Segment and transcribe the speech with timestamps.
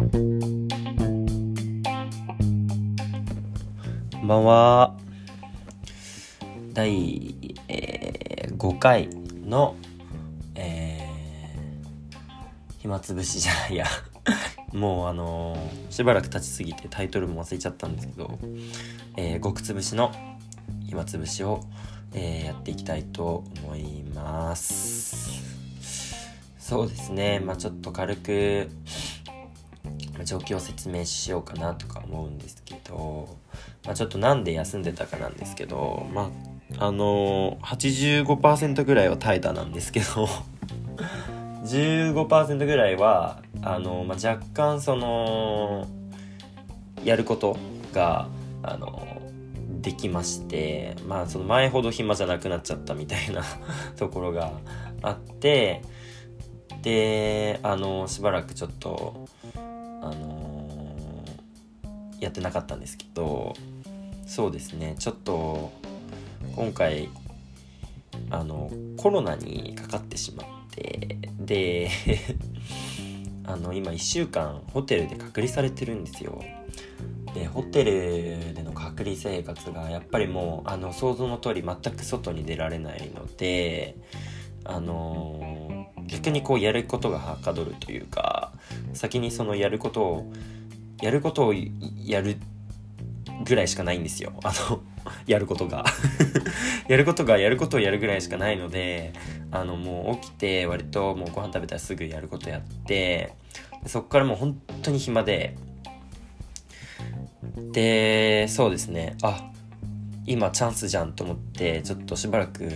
[0.00, 0.08] こん
[4.26, 4.96] ばんは。
[6.72, 7.34] 第、
[7.68, 9.10] えー、5回
[9.44, 9.76] の
[10.54, 12.14] えー、
[12.78, 13.84] 暇つぶしじゃないや。
[14.72, 18.38] もうあのー、しばらく経ちすぎてタイトルも忘れちゃったんですけど、
[19.18, 20.12] えー、極つぶしの
[20.86, 21.60] 暇つぶしを、
[22.14, 25.28] えー、やっていきたいと思います。
[26.58, 27.40] そうですね。
[27.40, 28.70] まあちょっと軽く
[30.24, 33.36] 状況を説明しようかなとか思うんですけど、
[33.84, 36.30] まあ、ちょっとなんで休んでたかなんですけどま
[36.78, 40.28] ああのー、85%ぐらいは怠惰なんですけど
[41.64, 45.86] 15%ぐらいはあの、まあ、若干その
[47.04, 47.56] やること
[47.92, 48.28] が
[48.62, 49.06] あの
[49.80, 53.42] できましてまあその前ほど暇じゃなくなっちゃったみたいな
[53.96, 54.52] ところが
[55.02, 55.82] あって
[56.82, 59.28] であのしばらくちょっと
[60.00, 60.68] あの
[62.20, 63.54] やってなかったんですけど
[64.26, 65.72] そうですねちょっと
[66.54, 67.08] 今回
[68.30, 71.90] あのコロナにかかってしまってで
[73.44, 76.42] あの今1週間ホテルで隔離されてるんですよ。
[77.34, 83.96] でホテルでの隔離生活がやっぱりもうあの想像の通り全く外に出られないので
[84.64, 88.52] あの逆にこうやることがはかどるというか
[88.92, 90.32] 先にそのやることを
[91.00, 92.36] やることをやる
[93.44, 94.32] ぐらいしかないんですよ。
[94.44, 94.80] あの
[95.26, 95.84] やることが。
[96.88, 99.12] やることがやることをやるぐらいしかないので
[99.50, 103.32] あのもう起きて割ともうご飯食べたらすぐやることやって
[103.86, 105.56] そっからもう本当に暇で。
[107.72, 109.16] でそうですね。
[109.22, 109.50] あ
[110.26, 112.70] 今チャンスじゃんと思ってちょっとしばらく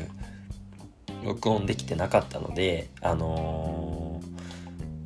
[1.24, 4.20] 録音できてなかったのであの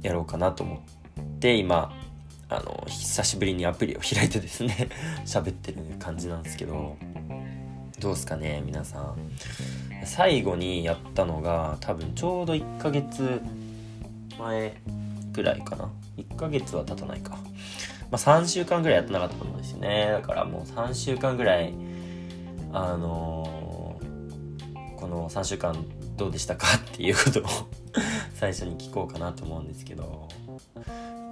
[0.02, 0.82] ー、やろうかなと思
[1.20, 1.92] って今
[2.50, 4.88] あの久しぶりにアプリを開いてですね
[5.24, 6.96] 喋ってる感じなんですけど
[8.00, 9.16] どうすかね皆さん。
[10.04, 13.42] 最後にやったのが多分ちょうど1ヶ月
[14.38, 14.80] 前
[15.32, 15.90] ぐらいかな。
[16.16, 17.32] 1ヶ月は経たないか。
[18.10, 20.08] まあ3週間ぐらいやってなかったと思うんですよね。
[20.12, 21.74] だからもう3週間ぐらい
[22.72, 25.84] あのー、この3週間
[26.18, 27.44] どうでしたかっていうことを
[28.34, 30.28] 最初に聞こうかなと思うんですけど。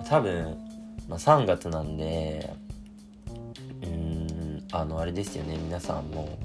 [0.08, 0.56] 多分
[1.08, 2.52] まあ、3月なんで
[3.82, 5.56] うんあのあれですよね。
[5.56, 6.38] 皆さんも、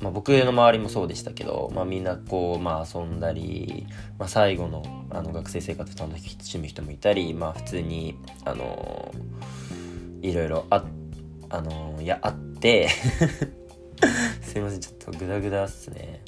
[0.00, 3.86] まあ、僕の周りもそうでしたけど、まあ、みんなこう、まあ、遊んだり、
[4.18, 9.12] まあ、最後のあの学生生活楽しむ人もいたり、まあ、普通にあの
[10.22, 10.84] いろいろあ
[11.50, 12.88] あのいやあって。
[14.42, 14.80] すいません。
[14.80, 16.22] ちょっとグダグダっすね。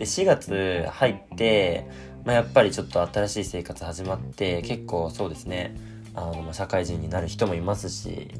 [0.00, 1.86] で4月入って、
[2.24, 5.76] まあ、やっぱりちょっと新しい生活始まって結構そうですね。
[6.14, 8.32] あの社会人になる人もいますし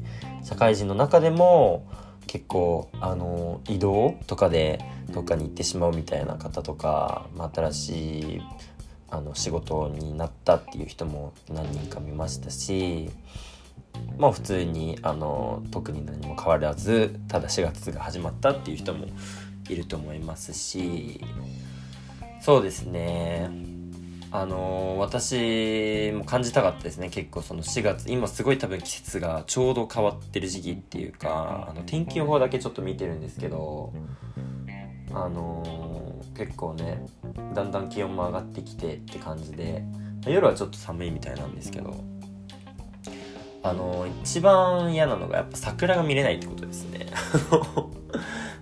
[0.43, 1.87] 社会人の中でも
[2.27, 8.41] 結構あの移動とかでどっかに行ってしまうみたいな方とか、まあ、新しい
[9.09, 13.09] あの仕事になったっていう人も何人か見ましたし
[14.17, 19.07] まあ普通にあの特に何も変わらずただ4月が始まったっていう人も
[19.73, 21.21] いると思いますし
[22.41, 23.49] そうですね。
[24.33, 27.09] あのー、私も感じたかったですね。
[27.09, 33.93] 結構その4月今すごい多分季節がちょうど変わってる時期っていうかあの天気予報だけちょっと見てるんですけど
[35.13, 37.05] あのー、結構ね
[37.53, 39.83] だんだん気温も上がってきてって感じで
[40.25, 41.93] 夜はちょっと寒いみたいなんですけど
[43.63, 47.07] あのー、一番嫌なのがやっぱ桜が見れないってことですね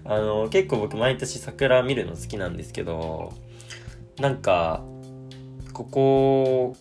[0.10, 3.32] あの結構僕毎年桜見るの好きなんですけど
[4.20, 4.84] なんか
[5.72, 6.76] ここ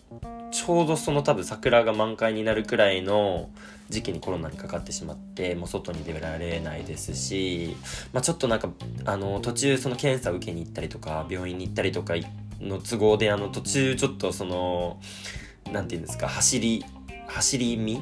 [0.51, 3.51] ちょうどその多分桜が満開になるくらいの
[3.89, 7.77] 時期にコロナにかかってしまってもう外に出られないですし、
[8.13, 8.71] まあ、ちょっとなんか
[9.05, 12.15] あの途中その検査を受けに行ったりとか病院に行ったりとか
[12.59, 14.99] の都合であの途中ちょっとその
[15.71, 16.83] 何て言うんですか走り
[17.27, 18.01] 走り見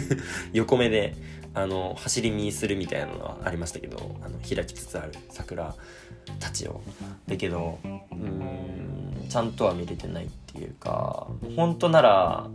[0.52, 1.14] 横目で
[1.56, 5.74] あの走り見するみたいなのはありましたけどあの開きつつある桜
[6.38, 6.82] たちを。
[7.26, 11.26] だけどうんちゃんとは見れてないっていうか
[11.56, 12.50] 本当なら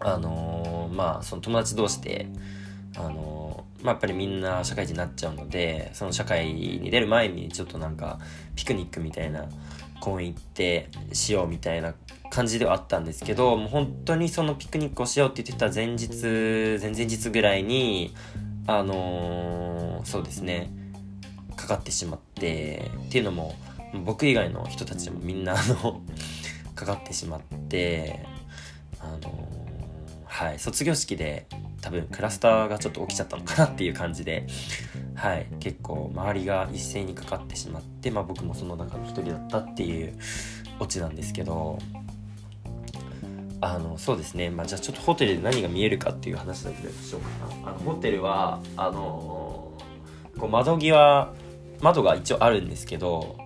[0.00, 2.26] あのー、まあその友達同士で
[2.96, 8.18] あのー、まあ、やっぱりみんな社会人になっちゃうのでその社会に出る前にちょっとなんか
[8.56, 9.46] ピクニックみたいな
[10.00, 11.94] 公園行ってしようみたいな
[12.34, 16.08] 感じではあったんですけどもう本当にそのピクニックをしようって言ってた前日
[16.80, 18.12] 前々日ぐらいに
[18.66, 20.72] あのー、そうですね
[21.54, 23.54] かかってしまってっていうのも
[24.04, 26.02] 僕以外の人たちもみんなあの
[26.74, 28.26] かかってしまって
[28.98, 29.48] あの
[30.24, 31.46] はい卒業式で
[31.82, 34.48] 多分クラスターがちょっと起きちゃったのかなっていう感じで
[35.14, 40.18] はい結構周りが一斉にかかってしまって、まあ、僕もその中の一人だったっていう
[40.80, 41.78] オチなんですけど
[43.64, 47.20] あのそうですね、まあ、じゃあちょっとホテルで何が見えるかっていう話だけしよう
[47.50, 47.70] かな。
[47.70, 49.72] あのホテルはあの
[50.38, 51.32] こう窓際
[51.80, 53.36] 窓が一応あるんですけど、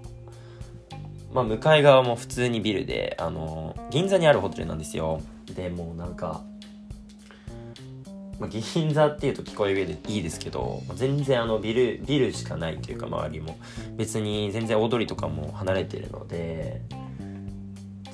[1.33, 5.21] まあ、向かい側も普通にビルであの銀座にあるホテルなんですよ。
[5.55, 6.43] でもうなんか、
[8.39, 13.57] まあ、銀座っていうと聞こえる上でいいですけど全然あのビルビルしかないというか周りも。
[13.97, 16.83] 別に全然大通りとかも離れてるので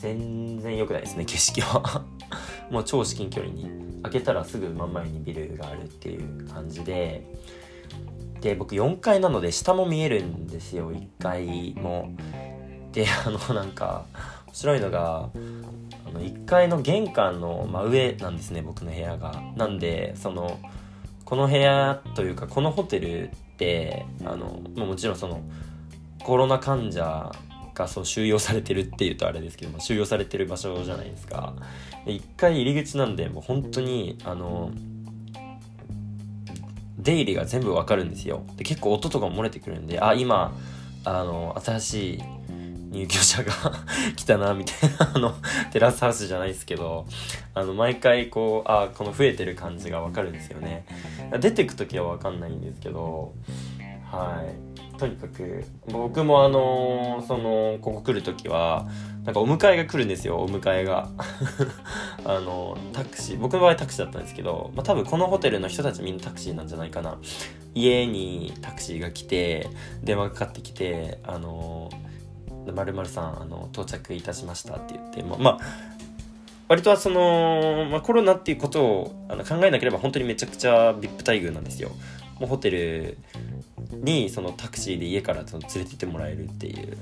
[0.05, 2.05] 全然良くないですね景色は。
[2.71, 3.71] もう超至近距離に
[4.03, 7.25] 開けたらすぐ真ん前にビルがあるっていう感じで。
[8.43, 12.11] で僕4階なので下も見えるんですよ1階も。
[12.93, 14.05] であのなんか
[14.49, 15.31] 面白いのが
[16.07, 19.43] あの1階の玄関の真上なんですね僕の部屋が。
[19.57, 20.59] なんでその
[21.25, 25.41] この部屋というかこのホテルってあのもちろんその
[26.23, 27.33] コロナ患者
[27.75, 31.55] がそう収容されてるっていうとあれですけども収容されてる場所じゃないですか。
[32.07, 34.71] で1回入り口なんでもう本当にあの
[36.99, 38.45] 出入りが全部わかるんですよ。
[38.57, 40.57] で結構音とかも漏れてくるんであ今
[41.05, 42.23] あの新しい
[42.93, 43.53] 入居者が
[44.15, 45.35] 来たなみたいなあの
[45.73, 47.07] テラスハウスじゃないですけど
[47.53, 50.87] あの毎回こうあこの増えてる感じがわかるんですよね。
[51.41, 53.35] 出てく時はわかんないんですけど
[54.11, 54.64] はい。
[54.99, 58.87] とにかく僕もあのー、そのここ来る時は
[59.25, 61.09] なんかお迎えが来るんですよお迎えが。
[62.25, 63.39] あのタクシー。
[63.39, 67.19] 僕の場合タクシーだったんですけど、まあ、多分このホテルの人たちみんなタクシーなんじゃないかな。
[67.75, 69.69] 家にタクシーが来て
[70.03, 71.91] 電話かかってきてあの
[72.73, 75.95] まるさんあの到着いたしましたって言ってままあ
[76.69, 81.91] 割とはその、まあ、コロナっていうことをあの考えなければ本当にめちゃくちゃ VIP 待遇なんですよ。
[82.41, 83.19] もうホテル
[84.03, 86.97] にそのタクシーで家からその連れてってもらえるっていう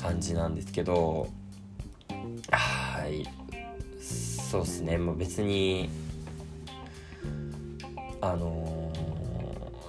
[0.00, 1.28] 感じなんですけど
[2.50, 3.26] はい。
[4.00, 4.98] そうっすね。
[4.98, 5.88] もう別に
[8.20, 8.92] あの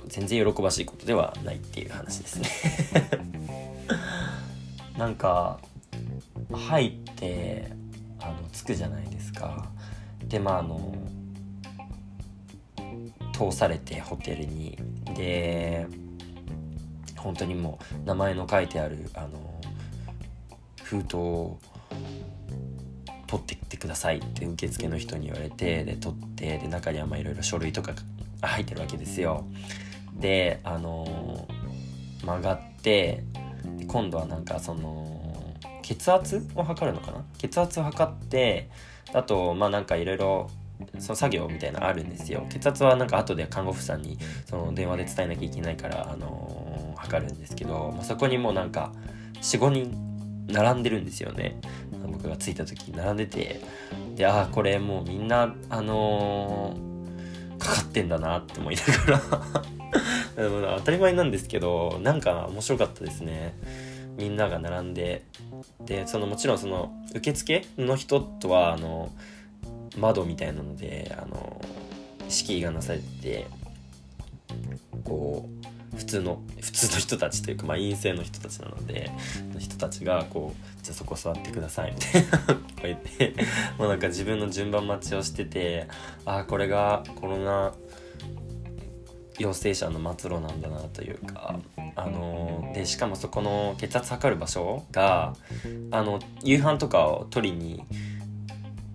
[0.05, 2.49] ー、全然喜ばしいことではないっていう話ですね。
[4.97, 5.59] なんか
[6.51, 7.71] 入って
[8.19, 9.69] あの着くじゃないですか。
[10.23, 10.95] でまああの
[13.37, 14.77] 通されてホテルに。
[15.15, 15.87] で
[17.17, 19.59] 本当にもう名前の書いてあるあの
[20.83, 21.57] 封筒を
[23.25, 27.93] 取ってきてくださいって受付の人に言われてで取ってで中にはまあいろいろ書類とか
[28.41, 29.45] が入ってるわけですよ。
[30.13, 31.47] であの
[32.23, 33.23] 曲がって
[33.87, 37.23] 今度はなんかその血圧を測るのかな？
[37.39, 38.69] 血圧を測って
[39.13, 40.51] あとまあなんかいろいろ
[40.99, 42.45] その作業みたいなのあるんですよ。
[42.49, 44.17] 血圧はなんか後で看護婦さんに
[44.49, 48.91] その電話で伝えなきゃいけないから、あのー、測るんですけど、まあ、そこにもうなんか
[49.41, 51.59] 45人並んでるんですよね。
[52.07, 53.61] 僕が着いた時並んでて
[54.15, 59.21] でああこれもうみんなあのー、かかってんだなって思いながら。
[60.35, 63.53] 当たり前なんですけどなんか面白かったですね。
[64.17, 65.23] みんなが並んで。
[65.85, 69.34] でそのもちろんその受付の人とはあのー
[69.97, 71.61] 窓みたいなのであの
[72.29, 73.47] 敷居がなされて
[75.03, 75.49] こ
[75.93, 79.11] う普通の普通の人たちというか、まあ、陰性の人たちなので
[79.57, 83.33] 人たちがこうじゃあそこ座ってくださいみたいなこう言って
[83.79, 85.87] もうなんか自分の順番待ちをしてて
[86.25, 87.73] ああこれがコロナ
[89.37, 91.59] 陽性者の末路なんだなというか
[91.95, 95.35] あのでしかもそこの血圧測る場所が
[95.91, 97.83] あの夕飯とかを取りに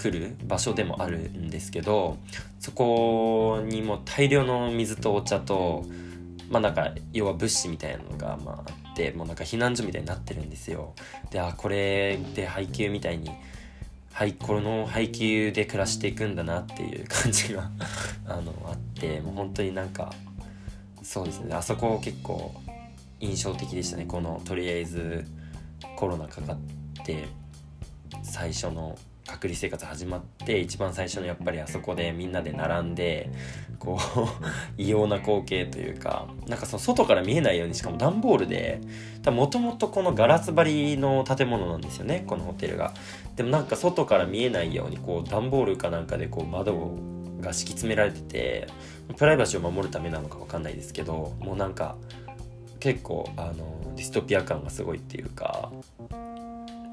[0.00, 2.16] 来る場所でもあるんですけど
[2.59, 5.85] そこにも大量の水とお茶と
[6.49, 10.95] まあなんか要は物資みたいなのがまああってもうなんか避難所みたいになってるんですよ。
[11.30, 13.30] であこれで配給みたいに
[14.12, 17.71] はいこの配給で暮らしていくんだなっていう感じが
[18.26, 20.12] あのあってもう本当になんか
[21.02, 21.54] そうですね。
[21.54, 22.54] あそこ結構
[23.21, 24.07] 印象的でしたね。
[24.07, 25.26] このとりあえず
[25.97, 26.59] コロナかかっ
[27.04, 27.28] て
[28.23, 28.99] 最初の
[29.30, 33.30] 隔離生活始まって一番最初のやっぱりあそこでみんなで並んで
[33.78, 34.28] こう
[34.76, 38.80] 異様な光景というかなんかその外から見えないようにしかも段ボールで
[39.26, 42.92] もともとこのガラス張りの建物なんですよねこのホテルが。
[43.37, 46.99] でもなんか外から見えないようにこう段ボールかなんかでこう窓
[47.40, 48.66] が敷き詰められてて
[49.16, 51.96] プライバシーを守るためなのか分かんないですけどもうなんか
[52.80, 55.70] 結構あのディストピア感がすごいっていうか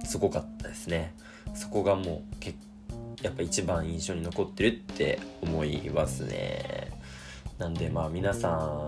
[0.05, 1.13] すごかったですね。
[1.53, 2.57] そこがもう結
[3.21, 6.91] やっぱ一番印象に残ってるって思いますね。
[7.57, 8.87] なんでまあ皆さんあ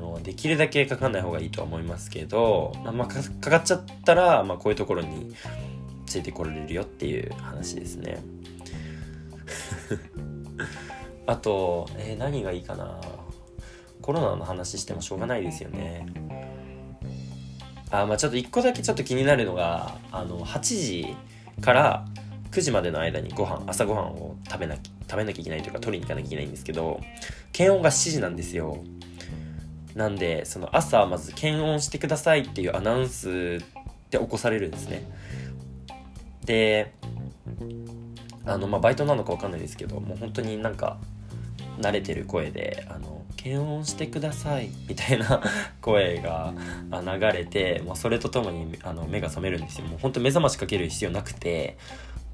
[0.00, 5.34] のできるだけかかんない方がいいとは思いますけど、まあ、まあかかっちゃったら、まあ、こういうところに
[6.06, 8.18] ついてこられるよっていう話ですね。
[11.26, 13.00] あと、えー、何がいいかな。
[14.00, 16.06] コロナの話してもしょうがないですよね。
[17.90, 21.16] あまあちょっと一個だけちょっと気になるのがあの8時
[21.60, 22.06] から
[22.50, 27.00] 9時までの間にご飯朝ごはんを食べなき食べなきゃいけないというか取りに行かなきゃいけないんですけど
[27.52, 28.82] 検温が7時なんですよ。
[29.94, 33.58] なんでその朝まず検温してくださいっていうアナウンス
[34.10, 35.02] で起こされるんですね。
[36.44, 36.92] で
[38.46, 40.98] あのまあバイトなのか分かんないですけどもう本当になんか
[41.80, 45.40] 慣れてる声で「あの検温してください」みたいな
[45.80, 46.52] 声が
[46.90, 49.86] 流れて、まあ、それとともにあの目が覚めるんですよ。
[49.86, 51.78] もう本当目覚ましかける必要なくて。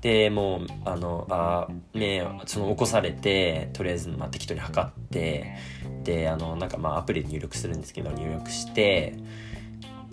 [0.00, 5.54] でもうあのあ目その起こされてとりあえずまあ適当に測って
[6.02, 9.14] であのなんかまあアプリで入力するんですけど入力して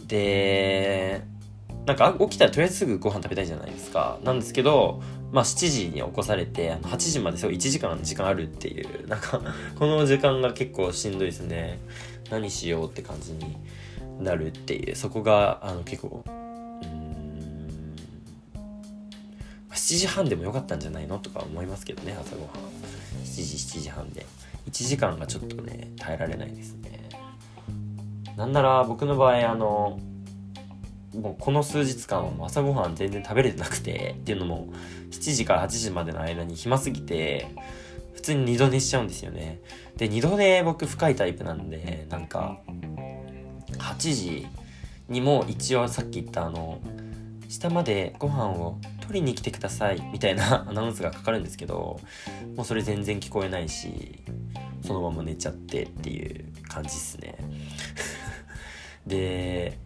[0.07, 1.25] で
[1.85, 4.17] なんか起きたらとりあえずすぐご飯食べたいじゃないですか。
[4.23, 9.41] なんですけどまあ7時に起こされてあの8時までそう1時間時間あるっていう なんか
[9.77, 11.79] この時間が結構しんどいですね。
[12.29, 13.57] 何しようって感じに
[14.21, 16.23] なるっていうそこがあの結構
[19.71, 22.51] 7時半でもよかったんじゃないのとか思いますけどね朝ごはん。
[23.25, 23.41] 7時
[23.79, 24.25] 7時半で。
[24.69, 27.09] 1時間がちょっとね耐えられないですね。
[28.37, 29.99] なんなら僕の場合あの
[31.15, 34.67] もうこの数日間は朝ごはん全然食べれてなくてっていうのも
[35.11, 37.53] 7時から8時までの間に暇すぎて
[38.13, 39.61] 普通に二度寝しちゃうんですよね。
[39.97, 42.59] で二度寝僕深いタイプなんでなんか
[43.77, 44.47] 8時
[45.09, 46.79] にも一応さっき言ったあの
[47.49, 51.99] 下までご飯を取りに来てくださいみたいな アナウンスがかかるんですけど
[52.55, 54.23] もうそれ全然聞こえないし
[54.85, 57.35] そのまま寝ちゃってっていう感じっすね。
[59.05, 59.77] で、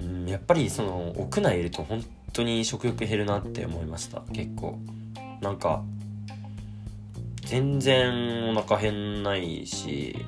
[0.00, 4.22] うん、やっぱりその屋内いると本当に食欲減るなって思いました。
[4.32, 4.78] 結構。
[5.40, 5.82] なんか
[7.44, 10.26] 全然お腹減んないし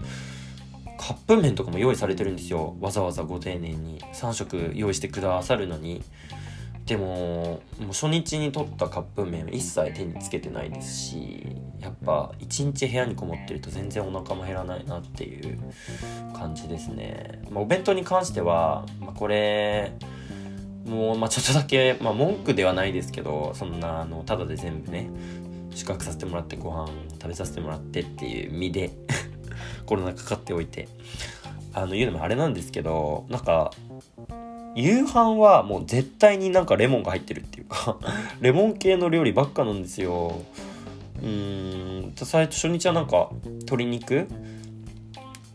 [0.96, 2.76] カップ麺とかも用意されてるんですよ。
[2.80, 4.00] わざわざご丁寧に。
[4.14, 6.02] 3食用意してくださるのに。
[6.90, 15.56] でももう初日に取ったカップ麺一切手につけてないですしやっぱ一日部屋にこもってると全然お腹も減らないなっていう
[16.34, 19.92] 感じですね、まあ、お弁当に関しては、まあ、これ
[20.84, 25.10] もう、まあ、ちょっとだけ、まあ、文句ではないですけどそんなあのただで全部ね
[25.72, 26.88] 宿泊させてもらってご飯
[27.22, 28.90] 食べさせてもらってっていう身で
[29.86, 30.88] コロナかかっておいて。
[31.72, 33.70] あの言うのもあれなんですけどなんか
[34.74, 37.98] 夕飯はもう絶対になんかレモンが入ってるっていうか
[38.40, 40.42] レモン系の料理ばっかなんですよ。
[41.22, 44.28] うーん最初初日はなんか鶏肉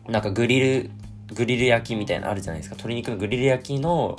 [0.07, 0.91] なんかグリル
[1.33, 2.75] グリル焼きみたいなあるじゃないですか。
[2.75, 4.15] 鶏肉のグリル焼きの、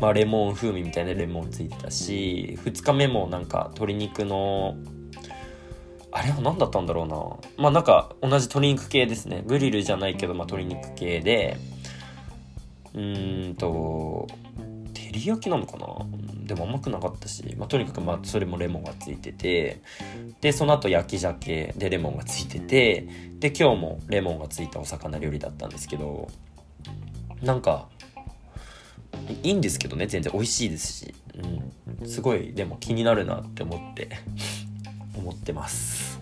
[0.00, 4.76] まあ、レモン風味みたいなレモンついてたし2日目もなんか鶏肉の
[6.12, 7.16] あれは何だったんだろうな。
[7.62, 9.44] まあなんか同じ鶏肉系ですね。
[9.46, 11.56] グリルじゃないけど、まあ、鶏肉系で
[12.94, 14.26] うんと
[14.92, 15.86] 照り焼きなのかな？
[16.46, 19.80] でも甘くなかったし、まあ、とにかくまあそれもレモンがついてて
[20.40, 23.06] でその後焼き鮭でレモンがついてて
[23.38, 26.28] で今日もレモンがついたお魚料理だったんですけど
[27.42, 27.88] なんか
[29.42, 30.32] いいんですけどね全然。
[30.32, 31.14] 美味しいですし、
[32.00, 34.08] うん、すごいでも気になるなって思って
[35.16, 36.20] 思ってます、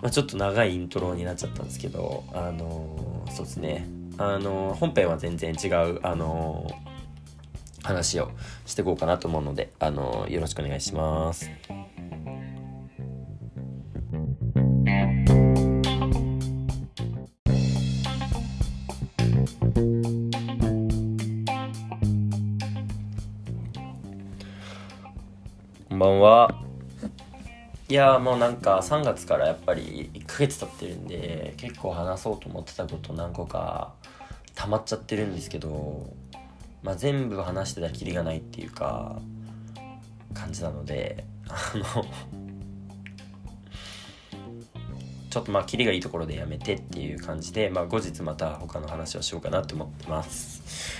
[0.00, 3.99] まあ、ちょっと長いイントロになっちゃったんですけどあのー、そうですね。
[4.22, 6.70] あの、本編は全然違うあの、
[7.82, 8.30] 話を
[8.66, 11.50] していこうかなと思うので、あのよろしくお願いします。
[25.88, 26.59] こんばんは。
[27.90, 33.94] いやもうなんか3月からやっぱり1ヶ月経ってるんで結構話そうと思ってたこと何個か
[34.54, 36.08] 溜まっちゃってるんですけど、
[36.84, 39.20] まあ、全部話してたらキリがないっていうか
[40.34, 42.04] 感じなのであの
[45.28, 50.96] ちょっとまあキリがいいところでやめてっていう感じで、まあ、後日また他の話をしようかなって思ってます。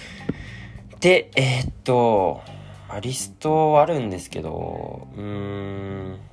[0.98, 2.42] でえー、っと、
[2.88, 6.29] まあ、リストあるんですけどうーん。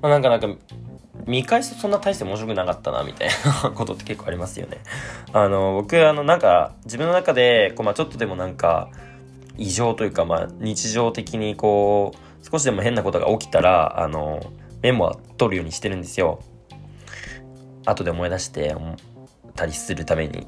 [0.00, 0.48] まあ、なんかなんか
[1.26, 3.28] 見返すとそんな大して面白くなかったなみたい
[3.62, 4.78] な ことって結構ありますよね。
[5.32, 8.88] あの僕あのなんか自分の中でこう、まあ、ちょっとでもなんか
[9.56, 14.40] 異常というか、まあ、日常的にこう少しでも変なことが起きたらあの
[14.82, 16.40] メモは取るようにしてるんですよ。
[17.84, 18.74] 後で思い出して
[19.54, 20.46] たりするために。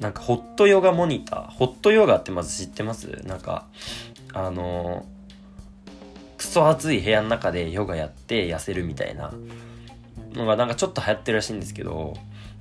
[0.00, 1.50] なんか、ホットヨガモニター。
[1.50, 3.06] ホットヨガってまず知ってます？
[3.24, 3.66] なんか、
[4.32, 5.06] あの
[6.44, 9.32] クソ暑い部屋の中でヨガやって痩せるみたいな。
[10.34, 12.14] のがなんかちょっと流行ってるらしいんですけど、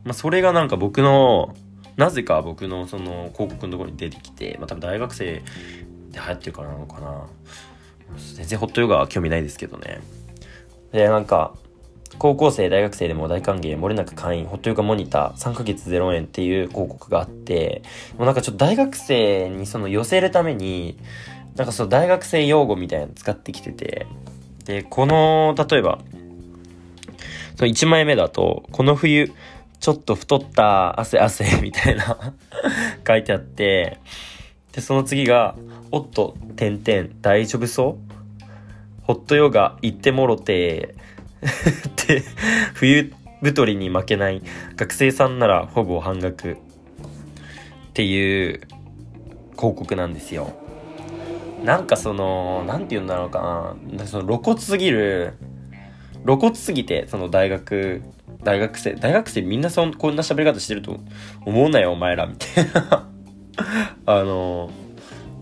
[0.03, 1.55] まあ、それがなんか僕の
[1.97, 5.43] なぜか僕のその広告のところに出てきて、まあ、多分大学生で
[6.13, 7.27] 流行ってるからなのかな。
[8.35, 10.01] 全然ホットヨガは興味ないですけどね。
[10.91, 11.55] でなんか
[12.19, 17.81] 高校生大学生でも大歓迎漏れなく会員ホットヨガモニター3ヶ月0円っていう広告があって
[18.17, 20.97] もうなんかちょっと大学生にその寄せるために
[21.55, 24.07] なんかそう大学生用語みたいなの使ってきてて、
[24.65, 25.99] で、この、例えば、
[27.55, 29.31] その1枚目だと、この冬、
[29.79, 32.33] ちょっと太った汗汗 みたいな
[33.05, 33.99] 書いてあって、
[34.71, 35.55] で、その次が、
[35.91, 38.13] おっと、てんてん、大丈夫そう？
[39.03, 40.95] ホットヨガ行ってもろて、
[41.43, 42.23] って
[42.73, 44.41] 冬太りに負けない
[44.77, 46.51] 学生さんならほぼ半額。
[46.53, 46.55] っ
[47.93, 48.61] ていう
[49.51, 50.55] 広告なんですよ。
[51.63, 54.05] なんかその、なんて言うんだろうかな。
[54.05, 55.33] その露骨すぎる、
[56.25, 58.03] 露骨すぎて、その大学、
[58.43, 60.99] 大学生、大学生みんなそんこんな喋り方してると
[61.45, 63.07] 思うなよ、お前ら、みたいな
[64.05, 64.69] あの、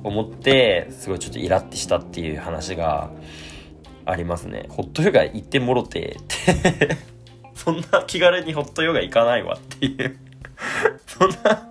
[0.04, 3.10] 思って、すごいちょっとイラってしたっていう話が
[4.06, 4.66] ありますね。
[4.70, 6.98] ホットヨガ行ってもろてって
[7.56, 10.18] そんな気軽にホットヨガ行かないわっていう
[11.06, 11.70] そんな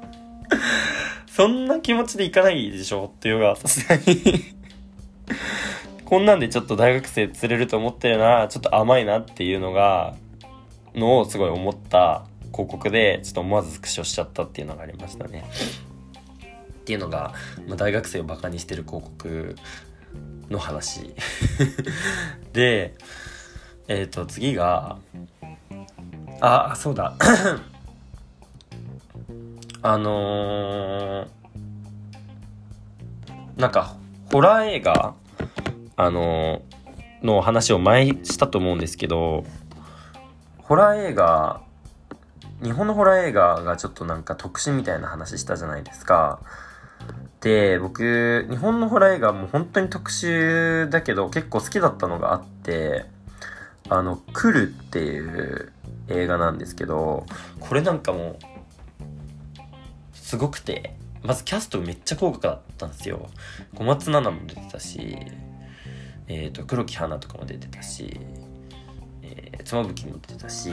[1.40, 4.05] そんな気持ちでいかないでしょっていうのが、さすがに
[6.05, 10.16] こんなんでちょっと大学生釣れると思ってるな、ちょっと甘いなっていうのが、
[10.94, 15.48] のをすごい思った広告で、ちょっと思わずスクショしちゃったっていうのがありましたね。
[16.81, 17.33] っていうのが、
[17.66, 19.57] まあ、大学生をバカにしてる広告
[20.50, 21.14] の話
[22.53, 22.92] で、
[23.88, 24.98] えっ、ー、と、次が、
[26.42, 27.16] あ、そうだ。
[29.83, 33.97] あのー、なんか、
[34.31, 35.14] ホラー映画、
[35.97, 39.45] あのー、の話を前したと思うんですけど、
[40.59, 41.62] ホラー映画、
[42.62, 46.40] 日本のホラー映画がちょっとなんか特殊みたいな話したじゃないですか。
[47.40, 53.07] で、僕、日本のホラー映画も本当に特殊だけど結構好きだったのがあって、
[53.88, 55.73] あの、来るっていう
[56.09, 57.25] 映画なんですけど、
[57.61, 58.49] これなんかもう、
[60.31, 63.29] すごくてまずキャストめっちゃ豪華だったんですよ。
[63.75, 65.16] 小松菜奈も出てたし
[66.29, 68.21] えっ、ー、と黒木華とかも出てたし、
[69.23, 70.71] えー、妻夫木も出てたし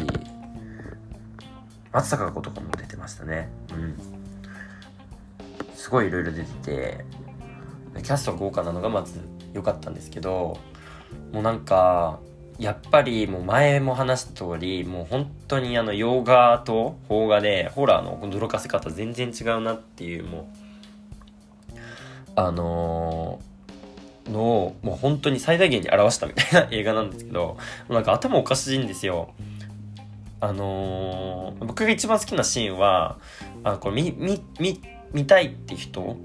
[1.92, 3.50] 松坂子とかも出てましたね。
[3.72, 3.98] うん。
[5.74, 7.06] すごいいろいろ出てて
[8.04, 9.20] キャストが豪華なのがまず
[9.54, 10.60] 良かったんですけど
[11.34, 12.20] もうなんか
[12.60, 20.46] やっぱりもう前も話した通りもう本当にあの洋画と邦画でホラーの驚かせ方全然違うなっていうもう
[22.36, 27.58] あのー、のもう本当に最大限に表したみたいな 映画なんですけど
[27.90, 29.30] なんか頭おかしいんですよ。
[30.40, 33.18] あのー、僕が一番好きなシーンは
[33.64, 34.80] あこれ見見
[35.12, 36.16] 見たいって人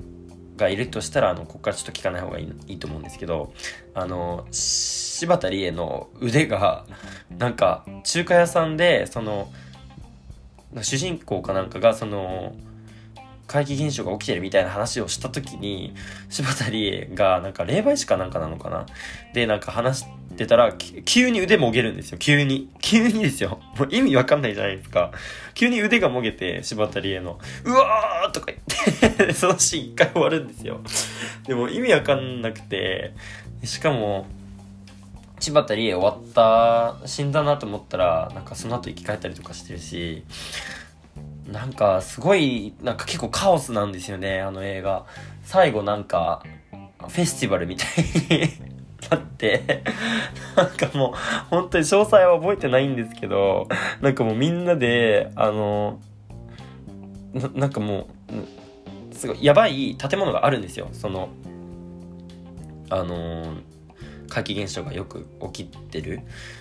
[0.63, 3.53] がいるとしたらあのここからちょっと聞かない方がいいいいと思うんですけど
[3.95, 6.87] あの柴田理恵の腕が
[7.39, 9.51] なんか中華屋さんでその
[10.81, 12.55] 主人公かなんかがその
[13.53, 15.95] 怪奇現象が起きてるみたいな話をした時に
[16.31, 18.87] 柴田理恵がなんか霊媒師かなんかなのかな？
[19.35, 20.07] でなんか話し
[20.39, 20.73] てたら
[21.05, 22.19] 急に腕もげるんですよ。
[22.19, 22.71] 急に。
[22.81, 23.61] 急にですよ。
[23.77, 25.13] もう意味わかんないじゃないですか。
[25.53, 30.81] 急に腕がもげて柴田理恵の「うわー!」とか言って そのシーン一回終わるんですよ。
[31.47, 33.13] でも意味わかんなくて
[33.63, 34.27] しかも
[35.41, 40.23] 柴田理恵終わった死んだなと思ったらなんかその後生き返ったりとかしてるし
[41.47, 45.07] なんかすごいなんか結構カオスなんですよねあの映画。
[45.45, 46.43] 最後なんか
[47.01, 47.89] フェスティバルみたい
[48.39, 48.49] に
[49.11, 49.83] なって
[50.57, 51.13] なんかもう
[51.51, 53.69] 本当に詳細は覚えてないんですけど
[54.01, 56.01] なんかもうみんなであの
[57.35, 58.09] ななんかも
[59.11, 60.89] うすごいやばい建物があるんですよ。
[60.93, 61.29] その
[62.89, 63.55] あの
[64.29, 66.21] 怪奇現象がよく起きてる。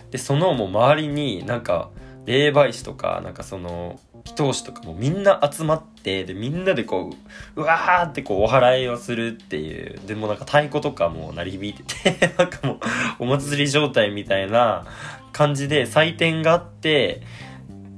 [0.09, 1.89] でそのもう周りになんか
[2.25, 7.11] 霊媒師とかなんかその祈祷師とかもみんな集まってでみんなでこ
[7.55, 12.79] ううわーってこうお祓いをするっていうでもなんか太鼓とかも鳴り響いてて なんかもう
[13.19, 14.85] お祭り状態みたいな
[15.31, 17.21] 感じで祭典があって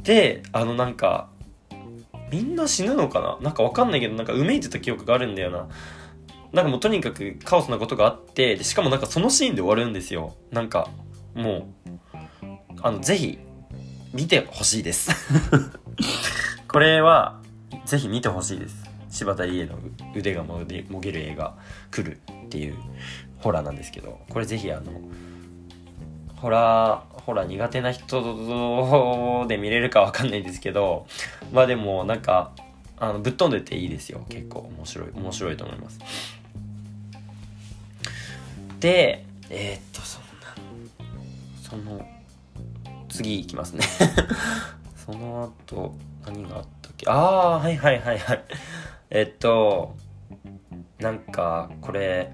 [0.03, 1.29] であのなんか
[2.31, 3.37] みんな死ぬのかな？
[3.41, 5.67] なんかわかんないけどなんかうめいてた記憶があるんだよな。
[6.51, 10.35] なんかもうとにかくカオスなことがあってでしかもなんかそのシーンで終わるんですよ。
[10.51, 10.87] なんか
[11.35, 12.47] もう
[12.81, 13.39] あのぜひ
[14.13, 15.09] 見てほしいです。
[16.69, 17.39] これは
[17.85, 18.83] ぜひ見てほしいです。
[19.09, 19.77] 柴田理恵の
[20.15, 21.55] 腕がもげる映画
[21.89, 22.75] 「来る」っていう
[23.39, 24.91] ホラーなんですけどこれぜひあの
[26.35, 31.07] ホラーホラー苦手な人で見れるかわかんないですけど
[31.51, 32.51] まあでもなんか
[32.99, 34.25] あのぶっ飛んでていいですよ。
[34.29, 35.99] 結構面白い面白いと思います。
[38.79, 40.55] でえー、っとそんな
[41.61, 42.12] その
[43.13, 43.85] 次いきますね。
[45.05, 45.95] その後
[46.25, 47.05] 何があったっけ？
[47.09, 48.43] ああはいはいはいはい。
[49.11, 49.95] えっと
[50.99, 52.31] なんかこれ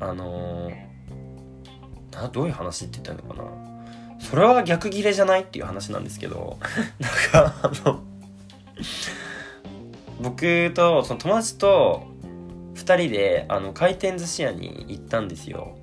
[0.00, 3.50] あのー、などういう話って言ったのかな？
[4.20, 6.58] それは逆ギレじゃないっていう話なんですけど
[6.98, 7.12] なん
[7.52, 8.00] かあの
[10.22, 12.06] 僕とその友達と
[12.74, 15.76] 2人であの回転寿司屋に行ったんですよ。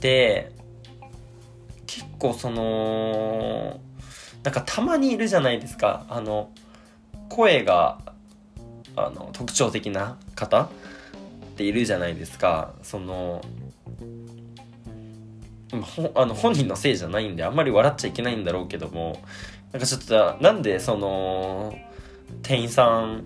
[0.00, 0.52] で
[1.96, 3.80] 結構その
[4.42, 6.04] なんかたまにいるじゃないですか。
[6.10, 6.50] あの
[7.30, 7.98] 声が
[8.94, 10.68] あの特徴的な方っ
[11.56, 12.74] ているじゃないですか。
[12.82, 13.40] その
[16.14, 19.22] あの本人のせいじゃないんであんまり笑っちゃいけないんだろうけども。
[19.72, 21.74] なんかちょっとなんでその
[22.42, 23.24] 店員さん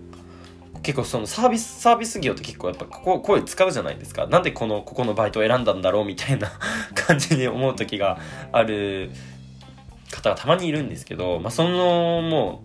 [0.83, 6.51] 結構そのサービスサービス業って結構やっぱここ声使うじゃないですかなんでこのここのバイトを選んだんだろうみたいな
[6.95, 8.19] 感じに思う時が
[8.51, 9.11] ある
[10.11, 12.63] 方がたまにいるんですけど、まあ、そのも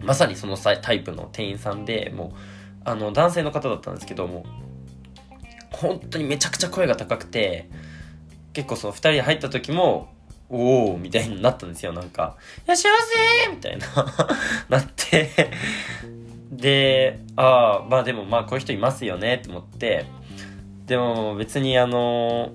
[0.00, 2.38] うまさにそのタイプの店員さんでもう
[2.84, 4.44] あの男性の方だったんですけども
[5.70, 7.68] 本当にめちゃくちゃ声が高くて
[8.52, 10.12] 結構その2人入った時も
[10.48, 12.98] おおみたいになったんですよなんか「いらっしゃいま
[13.46, 13.86] せ!」みたいな
[14.68, 15.30] なって
[16.52, 20.04] で、ああ、まあでもまあこういう人いますよねって思って、
[20.86, 22.52] でも別にあの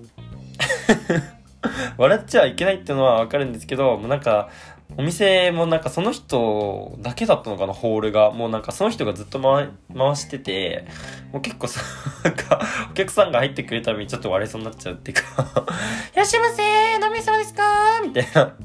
[1.98, 4.50] 笑っちゃいけないっていうのはわかるんですけど、もうなんか、
[4.96, 8.32] お店もなんかその人だけだったのかな、ホールが。
[8.32, 10.86] もうなんかその人がずっと回回してて、
[11.34, 11.82] もう結構さ、
[12.24, 15.66] なんか、お客さんが入ってくれたらちょっと笑いそうになっちゃうっていうか
[16.14, 17.64] いらっしゃいませー飲みそうですか
[18.02, 18.56] みたいな、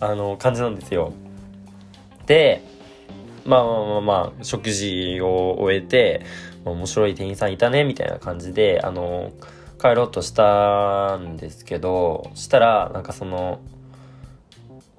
[0.00, 1.12] あの、感じなんですよ。
[2.26, 2.62] で、
[3.46, 6.22] まあまあまあまあ、食事を終えて、
[6.64, 9.32] 面白い店員さんいたね、みたいな感じで、あの、
[9.80, 13.60] 帰ろうとしたんですけど、したら、なんかその、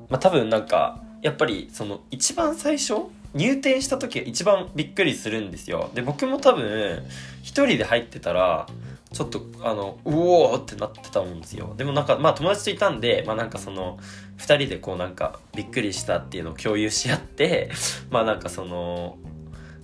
[0.10, 2.94] まあ多分なんか、やっぱりその一番最初
[3.34, 5.90] 入店した時が一番びっくりするんですよ。
[5.94, 7.04] で、僕も多分、
[7.42, 8.68] 一人で入ってたら、
[9.12, 11.74] ちょっとあのうおーってなってたんですよ。
[11.78, 13.98] でもなんかまあ友達といたんでまあなんかその
[14.38, 17.72] 2人でこうなんかびっくりしたっていうのを共有し合って
[18.12, 19.18] まあなんかその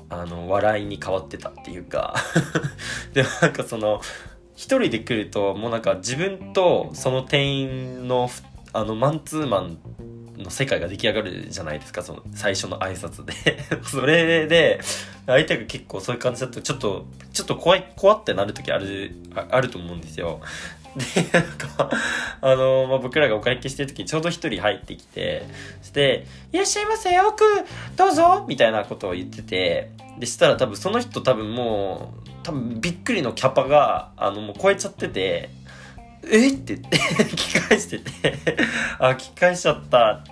[0.09, 2.15] あの笑いに変わってたっていうか。
[3.13, 4.01] でもなんかその
[4.55, 8.29] 一人で来るともうなんか自分とその店員の
[8.73, 9.77] あのマンツーマン
[10.43, 13.33] の世界が出来上がるじゃないですかその最初の挨拶で。
[13.83, 14.79] それで
[15.25, 19.15] 相手が結構そういう感じだとちょっとちょっと怖い怖ってなる時ある
[19.49, 20.41] あると思うんですよ。
[21.15, 21.89] で、なんか、
[22.41, 25.43] あの、まあ、僕らがお会計してる時にちょうど一人入ってきて、
[25.81, 27.43] して、いらっしゃいませ、奥、
[27.95, 35.49] どうぞみたいなことを言ってて、で、したら多分その人多分もう、多分びっくりのキャパが、あの、もう超えちゃってて、
[36.25, 36.49] え？
[36.49, 38.11] って言って 聞き返してて
[38.99, 40.23] あ、聞き返しちゃったっ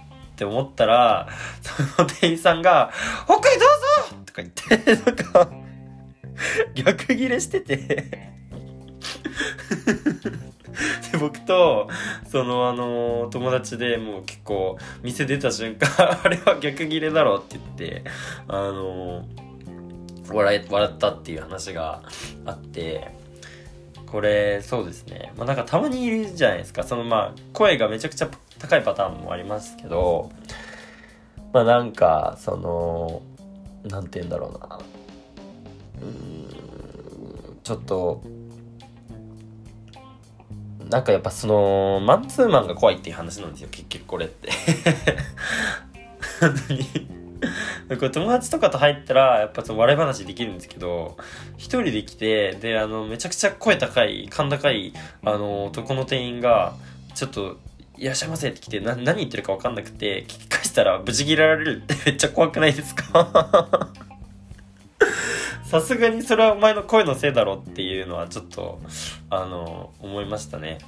[0.41, 1.27] って思ったら、
[1.61, 2.91] その店員さんが、
[3.27, 3.59] 奥へどう
[4.09, 4.15] ぞ！
[4.25, 5.51] とか言って、なんか、
[6.73, 7.77] 逆ギレしてて。
[11.11, 11.89] で僕と
[12.29, 15.89] そのあの友達でもう結構店出た瞬間
[16.23, 18.09] あれは逆ギレだろって言って
[18.47, 19.25] あの
[20.29, 22.01] 笑笑ったっていう話が
[22.45, 23.11] あって
[24.05, 25.33] これそうですね。
[25.37, 26.83] まあなんかたまにいるじゃないですか。
[26.83, 28.29] そのまあ声がめちゃくちゃ
[28.61, 30.31] 高いパターンもありますけど
[31.53, 33.21] まあなんかその
[33.83, 34.79] 何て言うんだろうな。
[36.01, 38.21] うんちょっと
[40.89, 44.49] なんかやっぱそのマンツーマンが怖いっていう話なんですよ結局これって。
[46.39, 47.21] 本当に。
[47.97, 51.17] これ友達とかと入ったらやっぱその笑い話できるんですけど
[51.57, 54.93] 一人で来てであのめちゃくちゃ声高い甲高い
[55.23, 56.75] あの男の店員が
[57.15, 57.57] ちょっと
[58.01, 63.89] いらっしゃいませって来てな何言ってるか分かんなくて聞き返したらブチギレられるって めっちゃ怖くないですか？
[65.65, 68.81] さすがにそれはお前の声のせいだろっていうのはちょっと、
[69.29, 70.79] あの、思いましたね。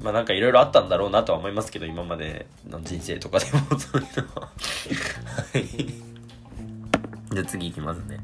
[0.00, 4.48] まあなんかいろいろあったんだろうなとは思いますけど、今までの人生とかでもそういうのは。
[5.52, 5.64] はい。
[5.68, 8.18] じゃあ次行きますね。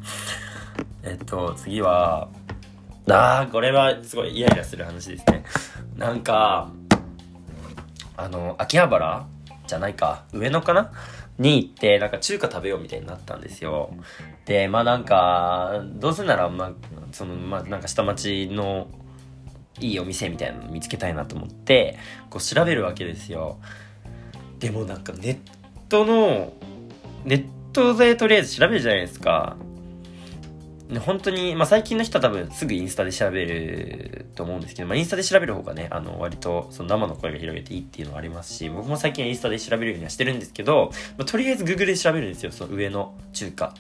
[1.04, 2.28] えっと、次は、
[3.08, 5.44] あー、これはすごいイライラする話ですね。
[5.96, 6.72] なんか、
[8.16, 9.26] あの、秋葉原？
[9.66, 10.92] じゃないか、上野かな？
[11.38, 13.94] に行って、なんか中華食べようみたいになったんですよ。
[14.44, 16.72] で、まあなんか、どうせなら、まあ、
[17.12, 18.88] その、まあなんか下町の
[19.78, 21.96] いいお店みたいなの見つけたいなと思って、
[22.28, 23.58] こう調べるわけですよ。
[24.58, 25.38] でもなんかネッ
[25.88, 26.52] トの、
[27.24, 29.56] ネットでとりあえず調べるじゃないですか。
[30.98, 42.50] 本当に、まあ、最近の人は多分すぐインスタで調べると思うんですけど、まあ、インスタで調べる方がね、あの、割とその生の声が広げていいっていうのはありますし、僕も最近インスタで調べるようにはしてるんですけど、まあ、とりあえず Google で調べるんですよ。
[42.50, 43.74] その上の中華、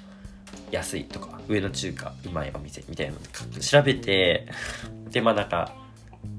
[0.70, 4.46] 安いとか、上の中華、うまいお店みたいなの調べて、
[5.10, 5.74] で、まあなんか、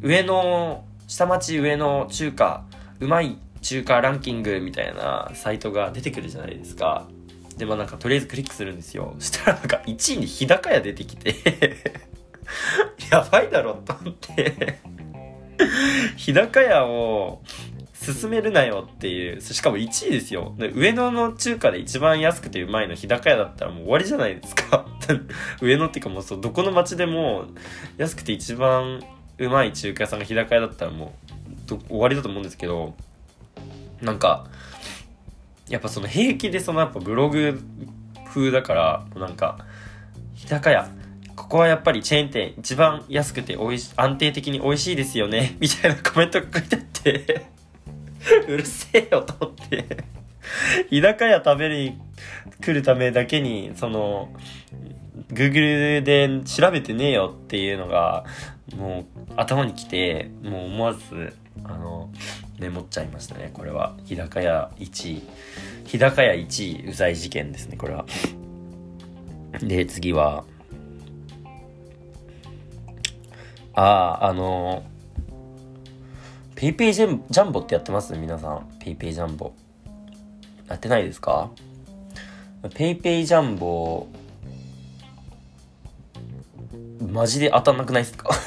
[0.02, 2.64] 上の、下町上の中華、
[3.02, 7.08] うまい中華ランキングみたいなサイトが出てくるじゃないですか。
[7.62, 9.14] で、まあなんかとりあえずクリックするんですよ。
[9.20, 11.36] そしたらなんか1位に日高屋出てきて
[13.12, 14.80] やばいだろと思って
[16.18, 17.44] 日高屋を
[17.94, 20.56] 進めるなよっていう、しかも1位ですよ。
[20.74, 24.88] 上野の中華で一番安くてうまいの日高屋だったらもう終わりじゃないですか。
[25.62, 27.46] 上野っていうかもうそう、どこの町でも
[27.98, 29.04] 安くて一番
[29.38, 31.14] うまい中華屋さんが日高屋だったらも
[31.70, 32.96] う終わりだと思うんですけど、
[34.02, 34.48] なんか、
[35.72, 37.62] やっぱその平気でそのやっぱブログ
[38.28, 39.66] 風だからなんか
[40.36, 40.90] 日高屋。
[41.36, 45.56] ここはやっぱりチェーン店一番安くて美味し安定的に美味しいですよね。
[45.60, 47.46] みたいなコメントが書いてあって。
[48.48, 49.86] うるせえよと思って。
[50.90, 51.98] 日高屋食べに
[52.62, 54.30] 来るためだけにその
[55.30, 58.26] Google で調べてねえよっていうのが
[58.76, 62.10] もう頭にきてもう思わずあの
[62.60, 63.52] メモっちゃいましたね。
[63.54, 63.96] これは。
[64.06, 65.22] 日高屋1位。
[65.86, 68.06] 日高屋1位うざい事件ですねこれは。
[69.62, 70.44] で次は。
[73.74, 74.84] あああの
[76.56, 78.68] ペイペイジャンボってやってます皆さん。
[78.80, 79.54] ペイペイジャンボ。
[80.68, 81.50] やってないですか？
[82.76, 84.08] ペイペイジャンボ
[87.12, 88.30] マジで当たんなくないっすか？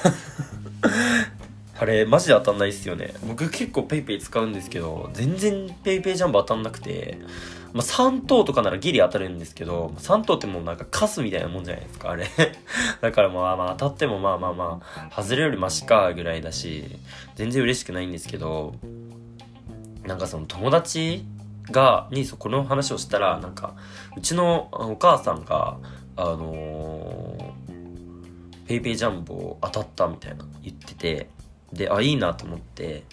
[1.76, 3.14] あれ、マジで当たんないっすよね。
[3.26, 7.18] 僕結構 PayPay 使うんですけど、全然 PayPay ジャンボ当たんなくて、
[7.72, 12.28] まあ、3等とかならギリ当たるんですけど、3等ってもうなんかカスみたいなもんじゃないですか、あれ。
[13.02, 16.84] だからまあまあ当たってもまあまあまあ、外れよりマシかぐらいだし、
[17.34, 18.76] 全然嬉しくないんですけど、
[20.04, 21.24] なんかその友達
[21.70, 23.74] が、にこの話をしたら、なんか、
[24.16, 25.78] うちのお母さんが、
[26.16, 31.28] あのー、ペイペイジャンボ当たったみたいな言ってて、
[31.74, 33.04] であいいなと思って。